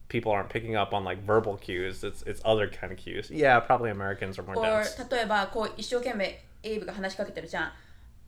[0.07, 2.03] people aren't picking up on like verbal cues.
[2.03, 3.31] It's it's other kind of cues.
[3.31, 4.97] Yeah, probably Americans are more or dense.
[5.09, 7.71] 例えばこう一生懸命エイブが話しかけてるじゃん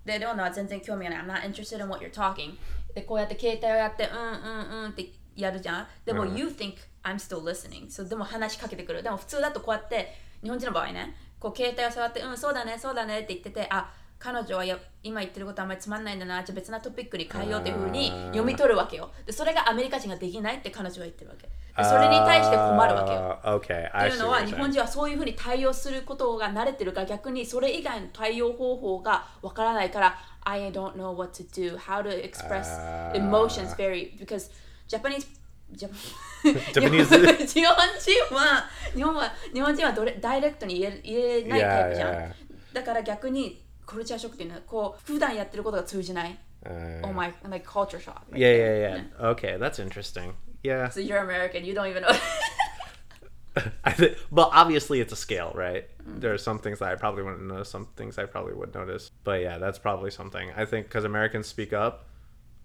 [0.06, 2.58] でレオナは全然興味がない I'm not interested in what you're talking
[2.96, 7.87] でこうやって携帯をやってうんうんうんってやるじゃんでも、You think I'm still listening.
[7.89, 9.03] so でも話しかけてくる。
[9.03, 19.11] でも普通だとこうやって日本人の場合ねこう携帯を触ってうんそうだねそうだねって言っててあ彼女はや今言ってることあんまりつまんないんだなじゃあ別なトピックに変えようっていうふうに読み取るわけよ。
[19.27, 21.47] でそれがアメリカ人ができないって彼女は言ってるわけ。
[21.47, 23.39] でそれに対して困るわけよ。
[23.43, 32.65] Ah, okay, っ I ていうのは日本.人はそういうふうに対応することが慣れてるから逆にそれ以外の対応方法がわからないから I don't know what to do how to express
[33.15, 34.51] emotions very because
[34.89, 35.27] Japanese
[35.74, 35.90] ジ ャ
[36.74, 42.34] Japanese 日本人は日本は日本人はどれダイレクトに言え言えないタイプじゃん Yeah, yeah.
[42.74, 48.78] だから逆にコルチャーショックっていうのはこう普段やってることが通じない Uh, Oh my like culture shock yeah, yeah,
[49.22, 49.28] yeah.
[49.30, 50.34] Okay, that's interesting.
[50.62, 50.90] Yeah.
[50.90, 52.10] So you're American you don't even know
[53.84, 55.86] I think, but obviously it's a scale, right?
[56.06, 59.10] There are some things that I probably wouldn't notice, some things I probably would notice.
[59.24, 60.52] But yeah, that's probably something.
[60.56, 62.08] I think because Americans speak up,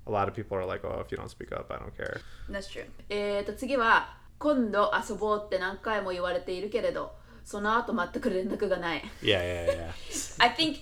[0.10, 2.20] a lot of people are like, "Oh, if you don't speak up, I don't care."
[2.50, 2.86] That's true.
[3.10, 7.12] えーと次は今度遊ぼうって何回も言われているけれど
[7.44, 10.44] その後全く連絡がない Yeah, yeah, yeah.
[10.44, 10.80] I think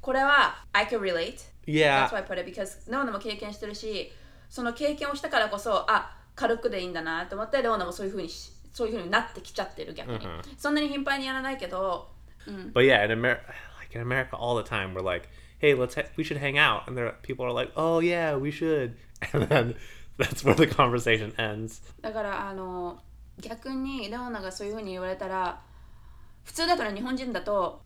[0.00, 2.08] これは I can relate yeah.
[2.08, 4.10] That's why I put it because レオナも経験してるし
[4.48, 10.18] その経験をしたからこそあ軽くでいいんだなと思ってレオナもそういうふうにしそういうふうになってきちゃってる逆に、
[10.58, 12.08] そんなに頻繁にやらないけど
[12.72, 13.40] But yeah, in America,
[13.78, 15.28] like in America, all the time, we're like,
[15.60, 18.50] "Hey, let's ha- we should hang out," and there people are like, "Oh yeah, we
[18.50, 18.94] should,"
[19.32, 19.76] and then
[20.18, 21.82] that's where the conversation ends.
[22.00, 23.00] だからあの
[23.40, 25.60] 逆にレオナがそういうふうに言われたら
[26.44, 27.82] 普通だから日本人だと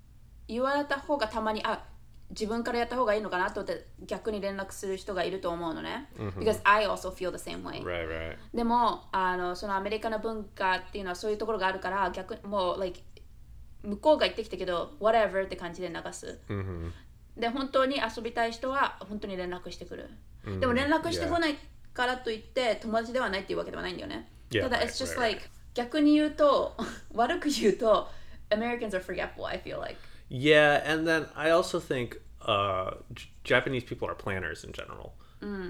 [0.46, 1.84] 言われた方がたまにあ
[2.30, 6.10] 自分からやった方がいいのかなと思って逆に連絡する人がいると思うのね。
[6.36, 7.82] Because I also feel the same way.
[7.82, 8.36] Right, right.
[8.52, 13.00] でもあのそのアメリカの文化っていうのはそういうところがあるから逆にもう、like、
[13.82, 16.38] 向こうが言ってきたけど whatever って感じで流す。
[16.48, 16.90] hmm
[17.37, 20.09] で本当に遊びたい人は本当に連絡してくる、
[20.59, 21.57] でも連絡してこない
[21.93, 25.41] からといって友達ではないっていうわけではないんだよね、 Yeah, ただ right, it's just right, like
[25.73, 26.75] 逆に言うと
[27.13, 28.07] 悪く言うと
[28.49, 29.97] Americans are forgetful I feel like
[30.29, 35.13] Yeah, and then I also think uh, J- Japanese people are planners in general.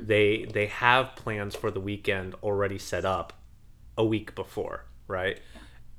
[0.05, 3.33] They they have plans for the weekend already set up
[3.97, 5.39] a week before, right?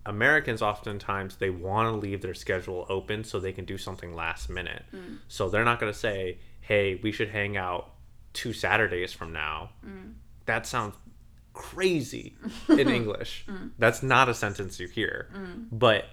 [0.10, 4.50] Americans oftentimes they want to leave their schedule open so they can do something last
[4.50, 4.84] minute.
[4.94, 5.20] Mm.
[5.28, 7.92] So they're not going to say, "Hey, we should hang out
[8.34, 10.14] two Saturdays from now." Mm.
[10.46, 10.96] That sounds
[11.54, 12.36] crazy
[12.70, 13.46] in English.
[13.48, 13.72] Mm.
[13.78, 15.30] That's not a sentence you hear.
[15.72, 16.06] But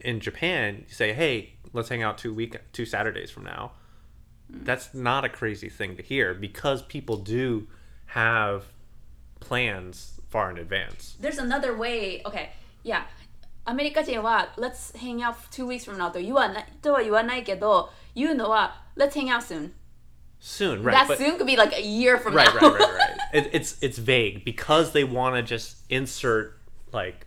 [0.00, 3.72] in Japan, you say, "Hey, let's hang out two week two Saturdays from now."
[4.50, 7.66] That's not a crazy thing to hear because people do
[8.06, 8.64] have
[9.40, 11.16] plans far in advance.
[11.20, 12.50] there's another way okay
[12.82, 13.04] yeah
[13.67, 19.71] アメリカ人は let's hang out two weeks from now と言わないとは言わないけど言うのは let's hang out soon
[20.39, 20.91] Soon, right?
[20.93, 23.17] that but- soon could be like a year from right, now right, right, right.
[23.33, 26.59] It, it's it's vague because they want to just insert
[26.91, 27.25] like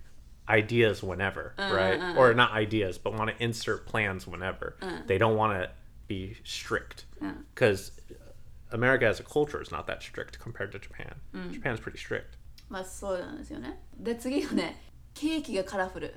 [0.49, 2.15] ideas whenever, right?
[2.17, 4.77] Or not ideas, but want to insert plans whenever.
[5.07, 5.71] They don't want to
[6.07, 7.07] be strict
[7.55, 7.91] because
[8.71, 11.15] America as a culture is not that strict compared to Japan.
[11.51, 12.37] Japan's pretty strict.
[12.69, 14.83] まあそうなんですよねで次がね
[15.15, 16.12] ケーキがカラフル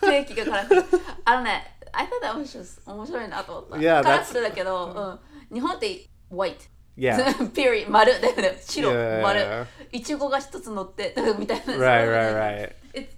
[0.00, 0.84] ケーキがカラフル
[1.24, 3.76] あのね I thought that was just 面白いなと思った。
[3.76, 6.56] Yeah, カラ that's- フルだけど、うん、日本って white
[6.96, 7.16] Yeah.
[7.54, 8.20] period 丸。
[8.20, 8.58] だよね。
[8.60, 8.90] 白。
[8.90, 9.22] Yeah.
[9.22, 9.66] 丸。
[9.92, 11.74] いちごが一つ乗って みたいな。
[11.74, 13.08] Right, right, right.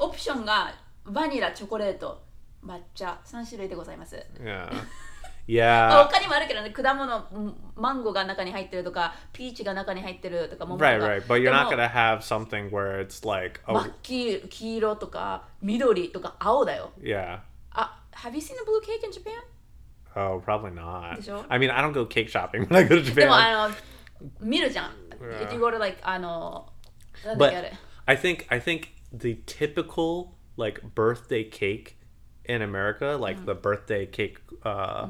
[0.00, 2.22] オプションがバニラチョコレート
[2.64, 4.16] 抹茶3種類でございます。
[4.40, 4.68] Yeah.
[5.47, 6.07] まあ Yeah.
[6.07, 11.25] 他にもあるけどね果物うんマンゴーが中に入ってるとかピーチが中に入ってるとか桃とか Right, right.
[11.25, 17.39] But you're で not も gonna have something where it's like, 真 oh, っ黄黄色とか緑とか青だよ yeah.
[17.71, 19.33] あ Have you seen a blue cake in Japan?
[20.15, 21.17] Oh, probably not.
[21.19, 21.43] Did you?
[21.49, 23.63] I mean, I don't go cake shopping when I go to で も Japan.
[23.65, 23.75] あの
[24.39, 25.47] 見るじゃん Yeah.
[25.47, 26.71] If you go to like あの
[27.25, 27.73] なんだっ But けあれ
[28.05, 31.95] I think I think the typical like birthday cake
[32.45, 35.07] in America, like the birthday cake, uh,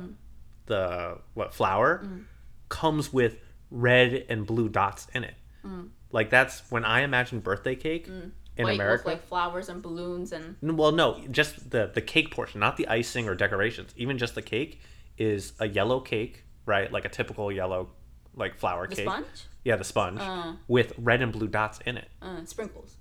[0.68, 2.24] the what flour, mm.
[2.68, 3.36] comes with
[3.70, 5.34] red and blue dots in it.
[5.64, 5.88] Mm.
[6.12, 8.30] Like that's when I imagine birthday cake mm.
[8.56, 9.08] in Like, with, America.
[9.08, 13.28] like flowers and balloons and Well, no, just the the cake portion, not the icing
[13.28, 13.92] or decorations.
[13.96, 14.80] Even just the cake
[15.16, 16.90] is a yellow cake, right?
[16.92, 17.90] Like a typical yellow
[18.34, 19.06] like flour the cake.
[19.06, 19.26] sponge?
[19.64, 20.52] Yeah, the sponge uh.
[20.68, 22.08] with red and blue dots in it.
[22.20, 22.96] うん sprinkles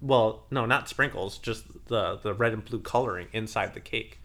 [0.00, 4.21] Well, no, not sprinkles, just the the red and blue coloring inside the cake.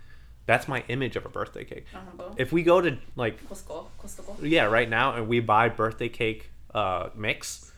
[0.48, 1.86] That's my image of a birthday cake.
[1.94, 2.30] Uh-huh.
[2.38, 4.38] If we go to like Costco, Costco.
[4.42, 7.72] Yeah, right now and we buy birthday cake uh, mix,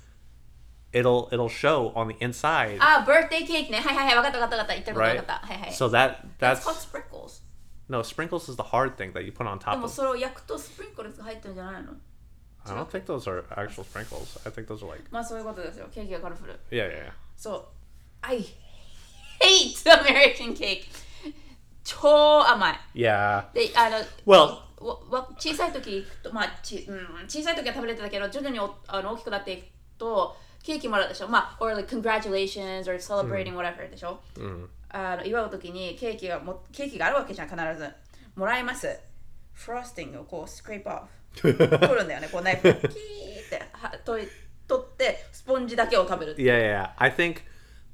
[0.94, 2.78] it'll it'll show on the inside.
[2.80, 5.74] Ah, birthday cake Right.
[5.74, 7.42] So that that's, that's called sprinkles.
[7.90, 9.74] No, sprinkles is the hard thing that you put on top.
[9.74, 11.94] でもそれを焼くとスプリンクルが入ってるんじゃないの
[12.66, 14.38] I don't think those are actual sprinkles.
[14.46, 15.04] I think those are like.
[15.10, 15.88] まあそういうことですよ。
[15.92, 16.54] ケーキがカラフル。
[16.70, 17.12] Yeah, yeah, yeah.
[17.36, 17.70] So,
[18.22, 18.46] I
[19.42, 20.86] hate American cake.
[21.89, 22.80] 超甘い。
[22.93, 23.52] Yeah.
[23.52, 29.65] で、あの、Well, わわ小さい時と、まあちうん、小さい時は食べれてたけど、徐々におあの大きくなっていく
[29.97, 31.28] と、ケーキもらうでしょ。
[31.28, 34.19] まあ、or like congratulations or celebrating whatever でしょ。
[34.91, 37.89] あの祝う時にケーキがもケーキがあるわけじゃん、必ず。
[38.36, 38.99] もらいます。
[39.54, 41.10] フロスティングをこうスクレープオフ。
[41.41, 41.54] 取
[41.95, 42.91] るんだよね、こうナイフでキーっ
[43.49, 44.30] ては取り
[44.67, 46.36] 取って、スポンジだけを食べる。
[46.38, 46.89] yeah, yeah, yeah.
[46.97, 47.41] I think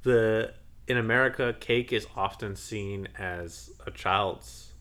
[0.04, 0.52] the
[0.87, 4.73] in America cake is often seen as a child's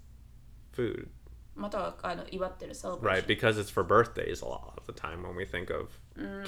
[0.72, 1.08] food.
[1.56, 3.26] またはあの祝ってる celebration right?
[3.26, 5.88] Because it's for birthdays a lot of the time when we think of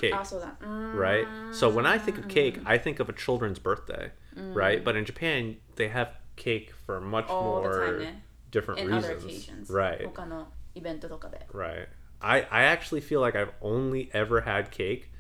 [0.01, 0.15] cake.
[0.19, 1.27] あそうだうーん right?
[1.53, 4.13] So when I think of cake, I think of a children's birthday,
[4.55, 4.83] right?
[4.83, 8.11] But in Japan, they have cake for much All the time, more yeah.
[8.51, 10.09] different in other reasons, occasions right?
[10.15, 11.89] 他のイベントとかで Right.
[12.21, 15.11] I I actually feel like I've only ever had cake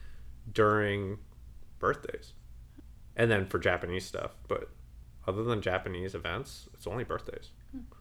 [0.51, 1.19] during
[1.81, 2.33] birthdays,
[3.17, 4.33] and then for Japanese stuff.
[4.49, 4.71] But
[5.27, 7.51] other than Japanese events, it's only birthdays,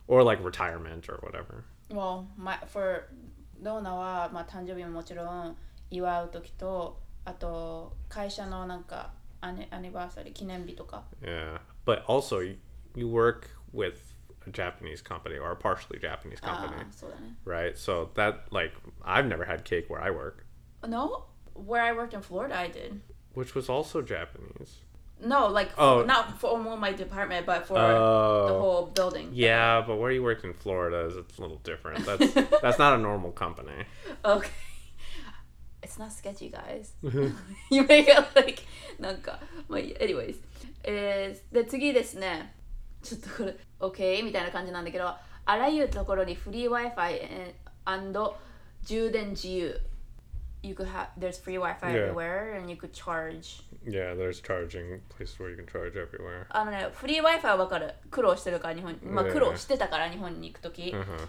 [0.08, 1.66] or like retirement or whatever.
[1.90, 3.10] Well, my, for
[3.62, 5.56] ドーナは、まあ、誕生日ももちろん
[5.92, 11.60] 祝う時とあと会社のなんかアニアニバーサリー記念日とか Yeah.
[11.86, 12.58] But also, you,
[12.96, 14.00] you work with
[14.48, 17.76] a Japanese company or a partially Japanese あ company, ーそうだね right?
[17.76, 20.46] So that like I've never had cake where I work,
[20.88, 21.26] No?
[21.54, 23.00] Where I worked in Florida I did
[23.36, 24.82] which was also Japanese.
[25.24, 26.04] No, like Oh.
[26.04, 28.48] not for only my department but for the Oh.
[28.60, 32.06] whole building Yeah, but where you worked in Florida is it's a little different.
[32.06, 33.86] That's that's not a normal company.
[34.26, 34.50] Okay
[35.84, 36.94] It's not sketchy guys
[37.70, 38.64] You make it like
[39.00, 40.38] なんかまあいい Anyways
[40.84, 42.54] えー、で次ですね
[43.04, 45.08] ちょっとこれ OK みたいな感じなんだけど
[45.46, 47.54] あらゆるところにフリー Wi-Fi
[48.84, 49.80] 充電自由
[50.66, 52.02] You could have there's free Wi-Fi Yeah.
[52.10, 56.46] everywhere and you could charge Yeah, there's charging places where you can charge everywhere.
[56.50, 61.28] あのねフリー Wi-Fi はわかる苦労してるから日本まあね苦労してたから日本に行くとき Uh-huh.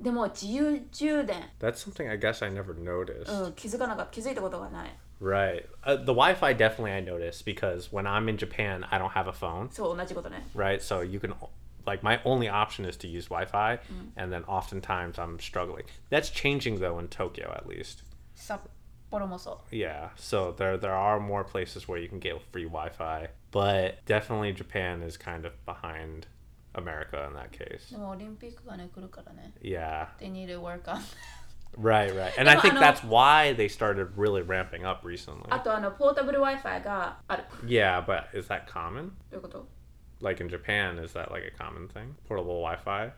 [0.00, 3.30] でも自由充電 That's something I guess I never noticed.
[3.44, 4.90] うん気づかなかった気づいたことがない
[5.22, 5.64] Right.
[5.84, 9.32] Uh, the Wi-Fi definitely I noticed because when I'm in Japan, I don't have a
[9.32, 10.80] phone, そう同じことね right?
[10.80, 11.32] So you can
[11.86, 13.78] like my only option is to use Wi-Fi,
[14.16, 15.84] and then oftentimes I'm struggling.
[16.10, 18.02] That's changing though in Tokyo at least.
[18.39, 24.05] Sapporo Yeah, so there there are more places where you can get free Wi-Fi, but
[24.05, 26.27] definitely Japan is kind of behind
[26.75, 27.91] America in that case.
[29.61, 30.07] Yeah.
[30.19, 31.01] They need to work on
[31.77, 32.33] Right, right.
[32.37, 35.51] And I think that's why they started really ramping up recently.
[37.65, 39.11] Yeah, but is that common?
[40.19, 42.15] Like in Japan, is that like a common thing?
[42.27, 43.11] Portable Wi Fi?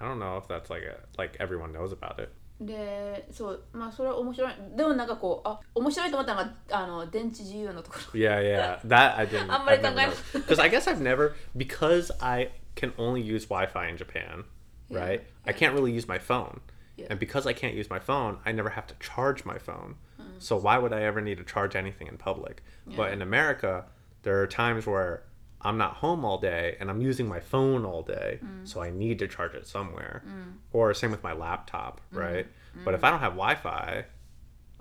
[0.00, 2.32] I don't know if that's like a like everyone knows about it.
[2.59, 8.79] でそうまあそれは面白いでもなんかこうあ面白いと思ったのがあの電池自由のところ Yeah, yeah.
[8.87, 9.51] That I didn't.
[9.53, 10.39] あんまり I've never 考えな noticed.
[10.47, 14.45] Because I guess I've never because I can only use Wi-Fi in Japan,
[14.89, 15.21] right?
[15.45, 16.61] I can't really use my phone,
[16.97, 17.07] Yeah.
[17.09, 19.95] and because I can't use my phone, I never have to charge my phone.
[20.39, 22.63] So why would I ever need to charge anything in public?
[22.85, 23.13] But Yeah.
[23.13, 23.85] in America,
[24.23, 25.23] there are times where
[25.61, 29.17] I'm not home all day and I'm using my phone all day, so I need
[29.19, 30.23] to charge it somewhere.
[30.71, 32.45] Or same with my laptop, right?
[32.83, 34.05] But if I don't have Wi-Fi,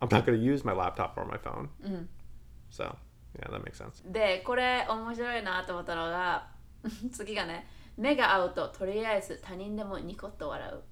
[0.00, 1.68] I'm not going to use my laptop or my phone.
[2.70, 2.96] So
[3.38, 4.02] yeah, that makes sense.
[4.04, 6.48] でこれ面白いなと思ったのが
[7.12, 10.82] 次がね目が合うととりあえず他人でもニコッと笑う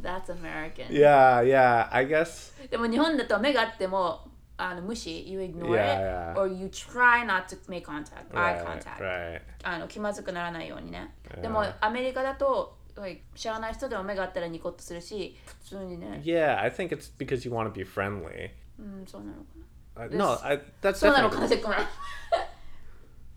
[0.00, 1.88] That's American Yeah, yeah.
[1.92, 2.52] I guess.
[2.70, 4.25] でも日本だと目があっても
[4.58, 6.40] あの無視 You ignore Yeah, it yeah.
[6.40, 9.40] or you try not to make contact eye Right, contact right.
[9.64, 11.40] あの気まずくならないようにね Yeah.
[11.42, 18.50] でもアメリカだと like 知らない人でも目があったらニコッとするし普通にね Yeah, I think it's because you want to be friendly.
[18.78, 19.62] うんそうなのかな
[19.94, 21.48] Uh, no, I, that's そうなのか な definitely.
[21.48, 21.76] せっかな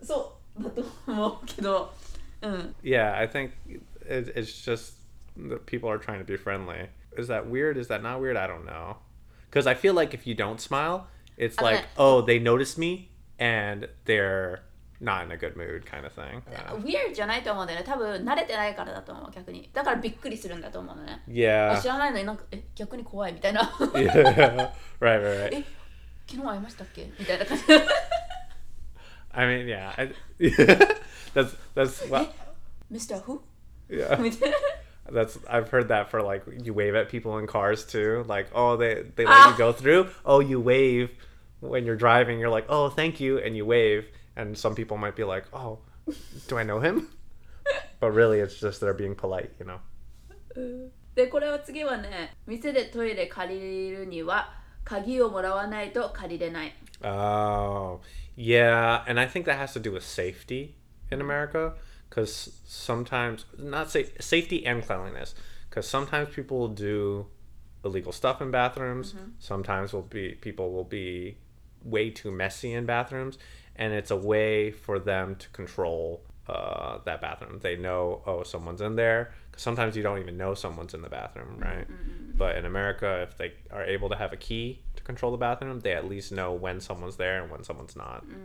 [0.02, 1.92] そうだと思うけど
[2.42, 3.50] うん Yeah, I think
[4.08, 4.94] it, it's just
[5.38, 6.88] that people are trying to be friendly.
[7.18, 7.76] Is that weird?
[7.78, 8.36] Is that not weird?
[8.36, 8.96] I don't know.
[9.50, 11.76] Because I feel like if you don't smile, it's Okay.
[11.76, 14.62] like, oh, they notice me and they're
[15.00, 16.42] not in a good mood, kind of thing.
[16.50, 21.80] Uh, weird じゃないと思うんだよね多分慣れてないからだと思う逆にだからびっくりするんだと思うのねあ yeah.
[21.82, 23.60] 知らないのになんかえ逆に怖いみたいな
[23.92, 24.70] yeah.
[25.00, 25.54] right, right, right.
[25.58, 25.64] え
[26.26, 27.64] 昨日会いましたっけみたいな感じ
[29.32, 29.92] I mean, yeah.
[29.98, 30.14] I,
[31.34, 32.26] that's that's well,
[32.90, 33.20] Mr.
[33.24, 33.42] Who?
[33.90, 34.16] yeah.
[35.10, 38.24] みたいな That's I've heard that for like you wave at people in cars too.
[38.26, 39.52] Like, oh, they they let Ah.
[39.52, 40.08] you go through.
[40.24, 41.10] Oh, you wave
[41.60, 42.40] when you're driving.
[42.40, 44.04] You're like, oh, thank you, and you wave.
[44.36, 45.78] And some people might be like, oh,
[46.48, 47.08] do I know him?
[48.00, 49.78] but really, it's just they're being polite, you know.
[51.14, 54.52] でこれは次はね店でトイレ借りるには
[54.84, 58.00] 鍵をもらわないと借りれない Oh,
[58.36, 60.74] yeah, and I think that has to do with safety
[61.10, 61.74] in America,
[62.11, 65.33] because sometimes not say safety and cleanliness,
[65.69, 67.27] because sometimes people will do
[67.85, 69.15] illegal stuff in bathrooms.
[69.39, 71.37] Sometimes will be people will be
[71.83, 73.37] way too messy in bathrooms,
[73.77, 77.59] and it's a way for them to control uh, that bathroom.
[77.61, 79.31] They know oh someone's in there.
[79.53, 81.87] 'Cause sometimes you don't even know someone's in the bathroom, right?
[82.37, 85.79] But in America, if they are able to have a key to control the bathroom,
[85.81, 88.23] they at least know when someone's there and when someone's not.
[88.23, 88.35] 多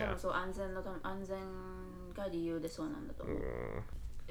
[0.00, 0.14] Yeah.
[2.13, 3.41] 分そう安全のため安全 が理由でそうなんだと思う、 Mm,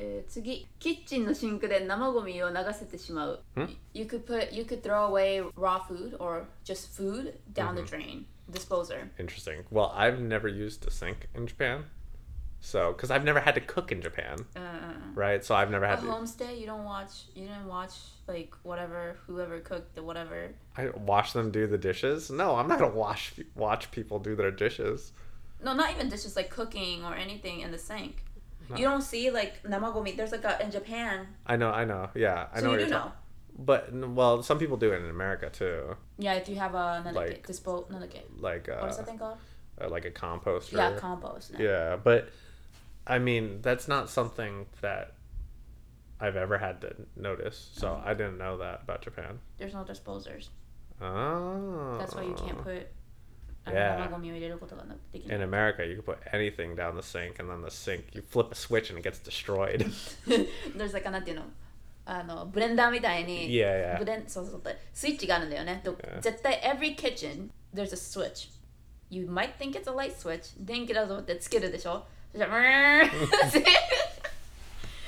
[0.00, 7.82] えー次キッチンのシンクで生ゴミを流せてしまう、ん you could put you could throw away raw food or just food down the
[7.82, 9.64] drain disposer interesting.
[9.70, 11.84] Well, I've never used a sink in Japan.
[12.60, 15.42] So, because I've never had to cook in Japan, うんうんうん right?
[15.44, 16.06] So I've never A had to.
[16.10, 17.26] homestay, you don't watch.
[17.36, 17.92] You didn't watch
[18.26, 20.52] like whatever, whoever cooked the whatever.
[20.76, 22.30] I watch them do the dishes.
[22.32, 25.12] No, I'm not gonna wash watch people do their dishes.
[25.63, 28.23] No, not even dishes like cooking or anything in the sink.
[28.75, 30.15] You don't see like namagomi.
[30.17, 31.27] There's like a in Japan.
[31.45, 32.09] I know, I know.
[32.15, 32.71] Yeah, I So know.
[32.73, 32.97] you do know.
[32.97, 33.11] talking-
[33.59, 37.13] But well, some people do it in America too, Yeah, if you have a nanake,
[37.13, 37.87] Like- dispo,
[38.39, 39.37] like uh, that thing called?
[39.79, 40.73] uh, like a composter.
[40.73, 41.53] Yeah, compost.
[41.53, 41.59] no.
[41.59, 42.29] Yeah, but
[43.05, 45.13] I mean that's not something that
[46.19, 47.69] I've ever had to notice.
[47.73, 48.01] So Oh.
[48.09, 49.39] I didn't know that about Japan.
[49.57, 50.49] There's no disposers.
[51.01, 51.97] Oh.
[51.99, 52.87] That's why you can't put.
[53.65, 54.09] Uh, Yeah.
[55.29, 58.51] In America, you can put anything down the sink, and then the sink, you flip
[58.51, 59.85] a switch and it gets destroyed.
[60.75, 61.43] There's like なんていうの
[62.05, 64.07] あのブレンダーみたいに yeah, ブ yeah.
[64.07, 65.81] レンそうそうそうスイッチがあるんだよね。
[65.83, 66.19] と Yeah.
[66.19, 68.49] 絶対 every kitchen there's a switch.
[69.09, 70.53] You might think it's a light switch.
[70.59, 72.03] 電気だと思ってつけるでしょ
[72.33, 73.05] そしたら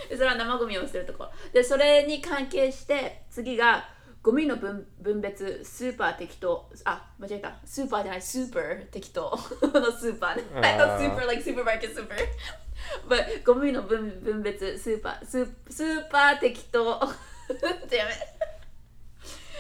[0.10, 1.32] それは生ゴミを捨てるところ。
[1.52, 3.90] でそれに関係して次が
[4.26, 7.54] ゴミの分分別スーパー適当あ間違えた。
[7.64, 9.22] スーパーじゃないスーパー適当。
[9.62, 10.44] の スーパーね。
[10.68, 12.16] I thought super like supermarket super.
[13.08, 16.98] But ゴミの分分別スーパースースーパー適当。
[17.00, 18.26] damn it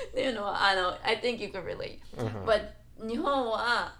[0.07, 1.99] っていうのはあの I think you can relate、
[2.43, 2.67] but
[3.07, 3.95] 日本は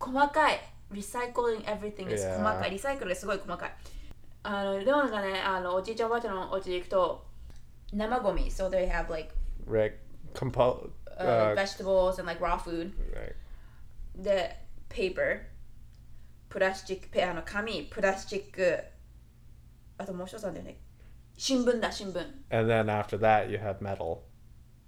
[0.00, 0.58] 細かい
[0.90, 2.26] recycling everything is.
[2.26, 2.72] 細かい。
[2.72, 3.72] リサイクルがすごい細かい。
[4.42, 7.24] あのレオナがねあのおじいちゃんおばあちゃんのお家に行くと
[7.92, 8.50] 生ゴミ。
[8.50, 9.93] So they have like Right.
[10.33, 10.91] Compo.
[11.19, 13.35] uh, Uh, vegetables and like raw food right.
[14.15, 14.55] で
[14.89, 15.41] paper
[16.49, 18.79] プラスチックペあの紙プラスチック
[19.97, 20.77] あともう一つなんだよね
[21.37, 22.19] 新聞だ新聞
[22.49, 24.19] And then after that, you had metal.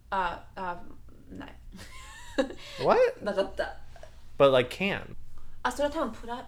[0.09, 0.81] ああ
[1.29, 1.55] ない
[2.83, 2.99] What?
[3.23, 3.77] なかった
[4.37, 5.15] But like can.
[5.63, 6.47] あそれは多分プラ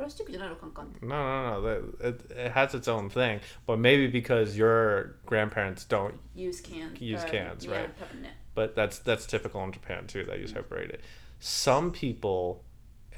[0.00, 1.62] プラスチックじゃないのカンカンって No, no, no.
[1.62, 3.40] That- It, it has its own thing.
[3.66, 6.14] But maybe because your grandparents don't.
[6.34, 7.90] use cans Use cans, yeah, right.
[7.98, 10.24] 多分ね But that's that's typical in Japan too.
[10.24, 11.00] That you separate it.
[11.40, 12.62] Some people,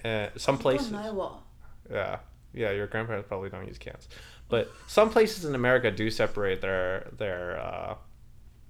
[0.05, 0.93] uh, some これ places.
[0.93, 1.43] ないわ
[1.91, 2.19] Yeah,
[2.55, 2.71] yeah.
[2.73, 4.09] Your grandparents probably don't use cans,
[4.49, 7.95] but some places in America do separate their their uh,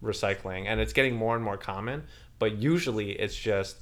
[0.02, 2.04] recycling, and it's getting more and more common.
[2.38, 3.76] But usually, it's just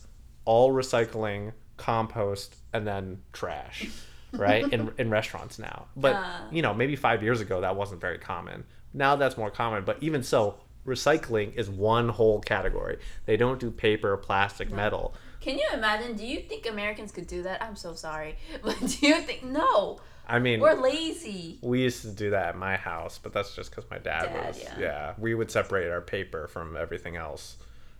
[0.45, 3.89] all recycling, compost, and then trash,
[4.34, 4.71] right?
[4.71, 6.47] in in restaurants now, but Ah.
[6.51, 8.63] you know, maybe five years ago that wasn't very common.
[8.93, 10.55] Now that's more common, but even so.
[10.84, 12.97] Recycling is one whole category.
[13.27, 15.13] They don't do paper, plastic, metal.
[15.39, 16.15] Can you imagine?
[16.15, 17.61] Do you think Americans could do that?
[17.61, 18.38] I'm so sorry.
[18.63, 19.99] But do you think no?
[20.27, 21.59] I mean, We're lazy.
[21.61, 24.47] We used to do that at my house, but that's just because my dad, Dad,
[24.47, 24.59] was.
[24.63, 24.79] yeah.
[24.79, 25.13] Yeah.
[25.19, 27.57] we would separate our paper from everything else,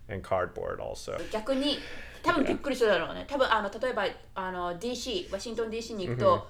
[0.08, 1.20] and cardboard also.
[2.22, 4.04] 多分びっくりするだろうね多分あの例えば
[4.34, 6.48] あの DC ワシントン DC に行くと、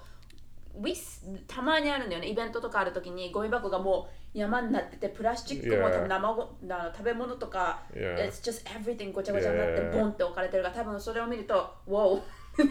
[0.81, 5.93] we s- たまにあるんだよねイベントとかある時にゴミ箱がもう山になっててプラスチックも Yeah.
[5.93, 8.17] 多分生ごあの食べ物とか、Yeah.
[8.27, 9.91] it's just everything ごちゃごちゃになって Yeah.
[9.93, 12.21] ボンって置かれてるから多分それを見ると wow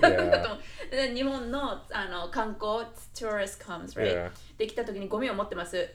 [0.00, 2.84] なんだと思うで日本のあの観光
[3.14, 4.30] tourist comes right、Yeah.
[4.58, 5.88] できた時にゴミを持ってます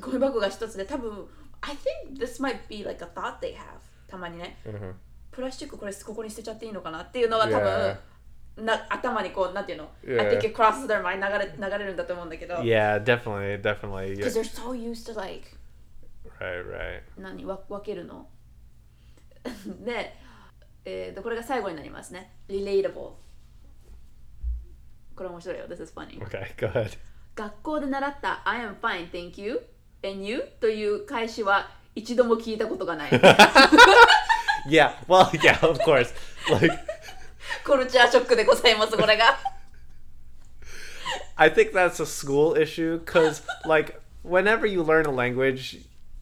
[0.00, 1.26] ゴミ箱が一つで多分
[1.62, 3.58] I think this might be like a thought they have
[4.06, 4.92] たまにね Mhm.
[5.36, 7.60] プラスチックこれここに捨てちゃっていいのかなっていうのが多
[8.56, 10.18] 分.な頭にこうなんていうの、Yeah.
[10.30, 14.16] I think it crosses their mind 流れ流れるんだと思うんだけど Yeah, definitely, definitely.
[14.16, 15.46] Because they're so used to like
[16.40, 17.02] Right, right.
[17.18, 18.26] 何わ分けるの
[19.84, 20.14] で、
[20.86, 22.92] えーとこれが最後になりますね relatable
[25.14, 26.96] これ面白いよ This is funny Okay, go ahead.
[27.34, 29.60] 学校で習った I am fine, thank you
[30.02, 33.10] and you という返しは一度も聞いたことがない
[34.67, 36.13] Yeah, well, yeah, of course.
[36.49, 36.77] Like,
[37.65, 39.37] コルチャーショックでございますこれが
[41.35, 45.79] I think that's a school issue because, like, whenever you learn a language,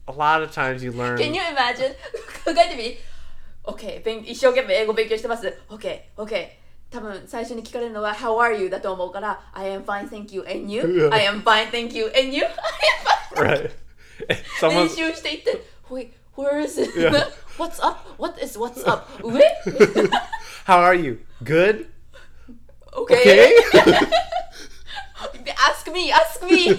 [0.08, 1.18] a lot of times you learn.
[1.18, 1.94] Can you imagine?
[2.44, 2.96] 考えてみ
[3.64, 5.58] ?OK、勉一生懸命英語勉強してます。
[5.68, 6.60] OK、OK。
[6.90, 8.68] 多分最初に聞かれるのは How are you?
[8.68, 10.42] だと思うから I am fine, thank you.
[10.42, 10.82] And you?
[10.82, 11.12] Yeah.
[11.12, 12.06] I am fine, thank you.
[12.06, 12.44] And you?
[12.44, 12.50] I
[12.96, 13.48] am fine.
[13.48, 13.70] right.
[14.26, 16.95] 練 Someone's 習していって Wait, where is it?
[16.95, 17.29] Yeah.
[17.57, 18.05] What's up?
[18.17, 19.09] What is what's up?
[19.21, 20.09] 上
[20.65, 21.21] How are you?
[21.41, 21.87] Good?
[22.93, 23.55] Okay.
[23.73, 23.95] Okay?
[25.57, 26.75] ask me, ask me.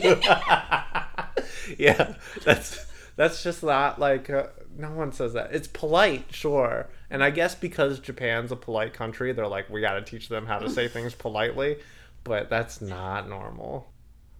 [1.78, 2.84] yeah, that's
[3.16, 5.54] that's just not like uh, no one says that.
[5.54, 9.94] It's polite, sure, and I guess because Japan's a polite country, they're like we got
[9.94, 11.78] to teach them how to say things politely.
[12.26, 13.88] but that's not normal.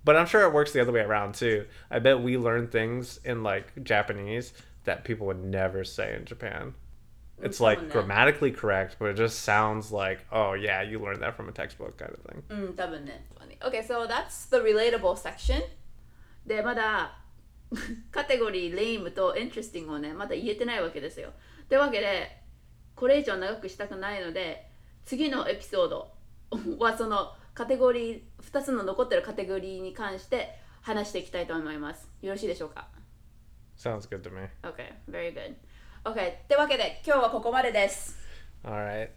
[0.05, 1.67] But I'm sure it works the other way around too.
[1.91, 4.53] I bet we learn things in like Japanese
[4.87, 6.75] that people would never say in Japan.
[7.43, 11.49] It's like grammatically correct, but it just sounds like, oh yeah, you learned that from
[11.49, 12.43] a textbook kind of thing.
[12.49, 13.27] うん、多分ね。
[13.61, 15.63] Okay, so that's the relatable section.
[16.47, 17.19] で、まだ
[18.11, 21.31] カテゴリー、レイムと interesting をね、まだ言えてないわけですよ。
[21.69, 22.43] というわけで、
[22.95, 24.71] これ以上長くしたくないので、
[25.05, 26.13] 次のエピソード
[26.79, 30.51] はそのカテゴリー、2つの残ってるカテゴリーに関して
[30.83, 32.09] 話していきたいと思います。
[32.23, 32.89] よろしいでしょうか
[33.76, 34.48] Sounds good to me.
[34.64, 35.56] ?Okay, very good.
[36.04, 38.18] Okay, というわけで今日はここまでです。
[38.64, 39.10] All right.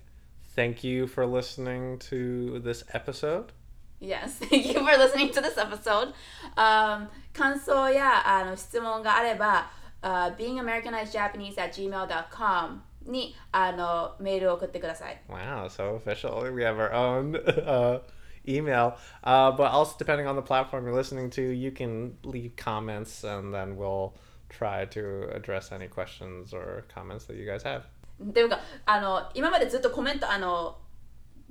[0.57, 3.53] Thank you for listening to this episode.
[4.01, 6.15] Yes, thank you for listening to this episode.
[6.57, 9.71] Um, 感想やあの質問があれば、
[10.03, 15.21] uh, beingamericanizedjapanese at gmail.com にあのメールを送ってください。
[15.29, 16.53] Wow, so official.
[16.53, 17.35] We have our own
[17.67, 18.01] uh,
[18.47, 18.97] email.
[19.23, 23.53] Uh, but also, depending on the platform you're listening to, you can leave comments and
[23.53, 24.15] then we'll
[24.50, 27.82] Try to address any questions or comments that you guys have.
[28.22, 30.78] っていうか、あの今までずっとコメント、あの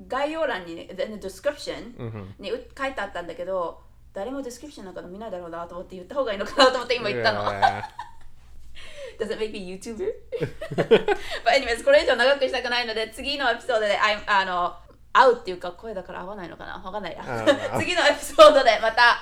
[0.07, 1.95] 概要欄に、ね、the description
[2.39, 3.81] にう書いてあったんだけど、
[4.13, 7.45] 誰も description なんか見ないだろうなと思って言った方がいいのかなと思って今言ったの。
[7.45, 7.83] Yeah.
[9.19, 10.13] Does it make me YouTuber?
[10.77, 14.77] But anyways, これ以上長くしたくないので、次のエピソードで、あいあの、
[15.13, 16.75] 会うっていうか、声だから合わないのかな？
[16.79, 17.25] わかんないや.
[17.81, 19.19] 次のエピソードでまた、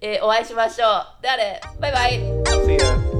[0.00, 0.86] えーお会いしましょ
[1.18, 1.22] う。
[1.22, 2.20] であれ、バイバイ。
[2.66, 3.10] See ya.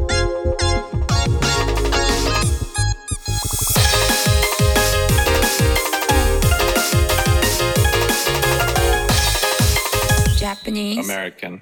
[10.39, 11.61] Japanese American.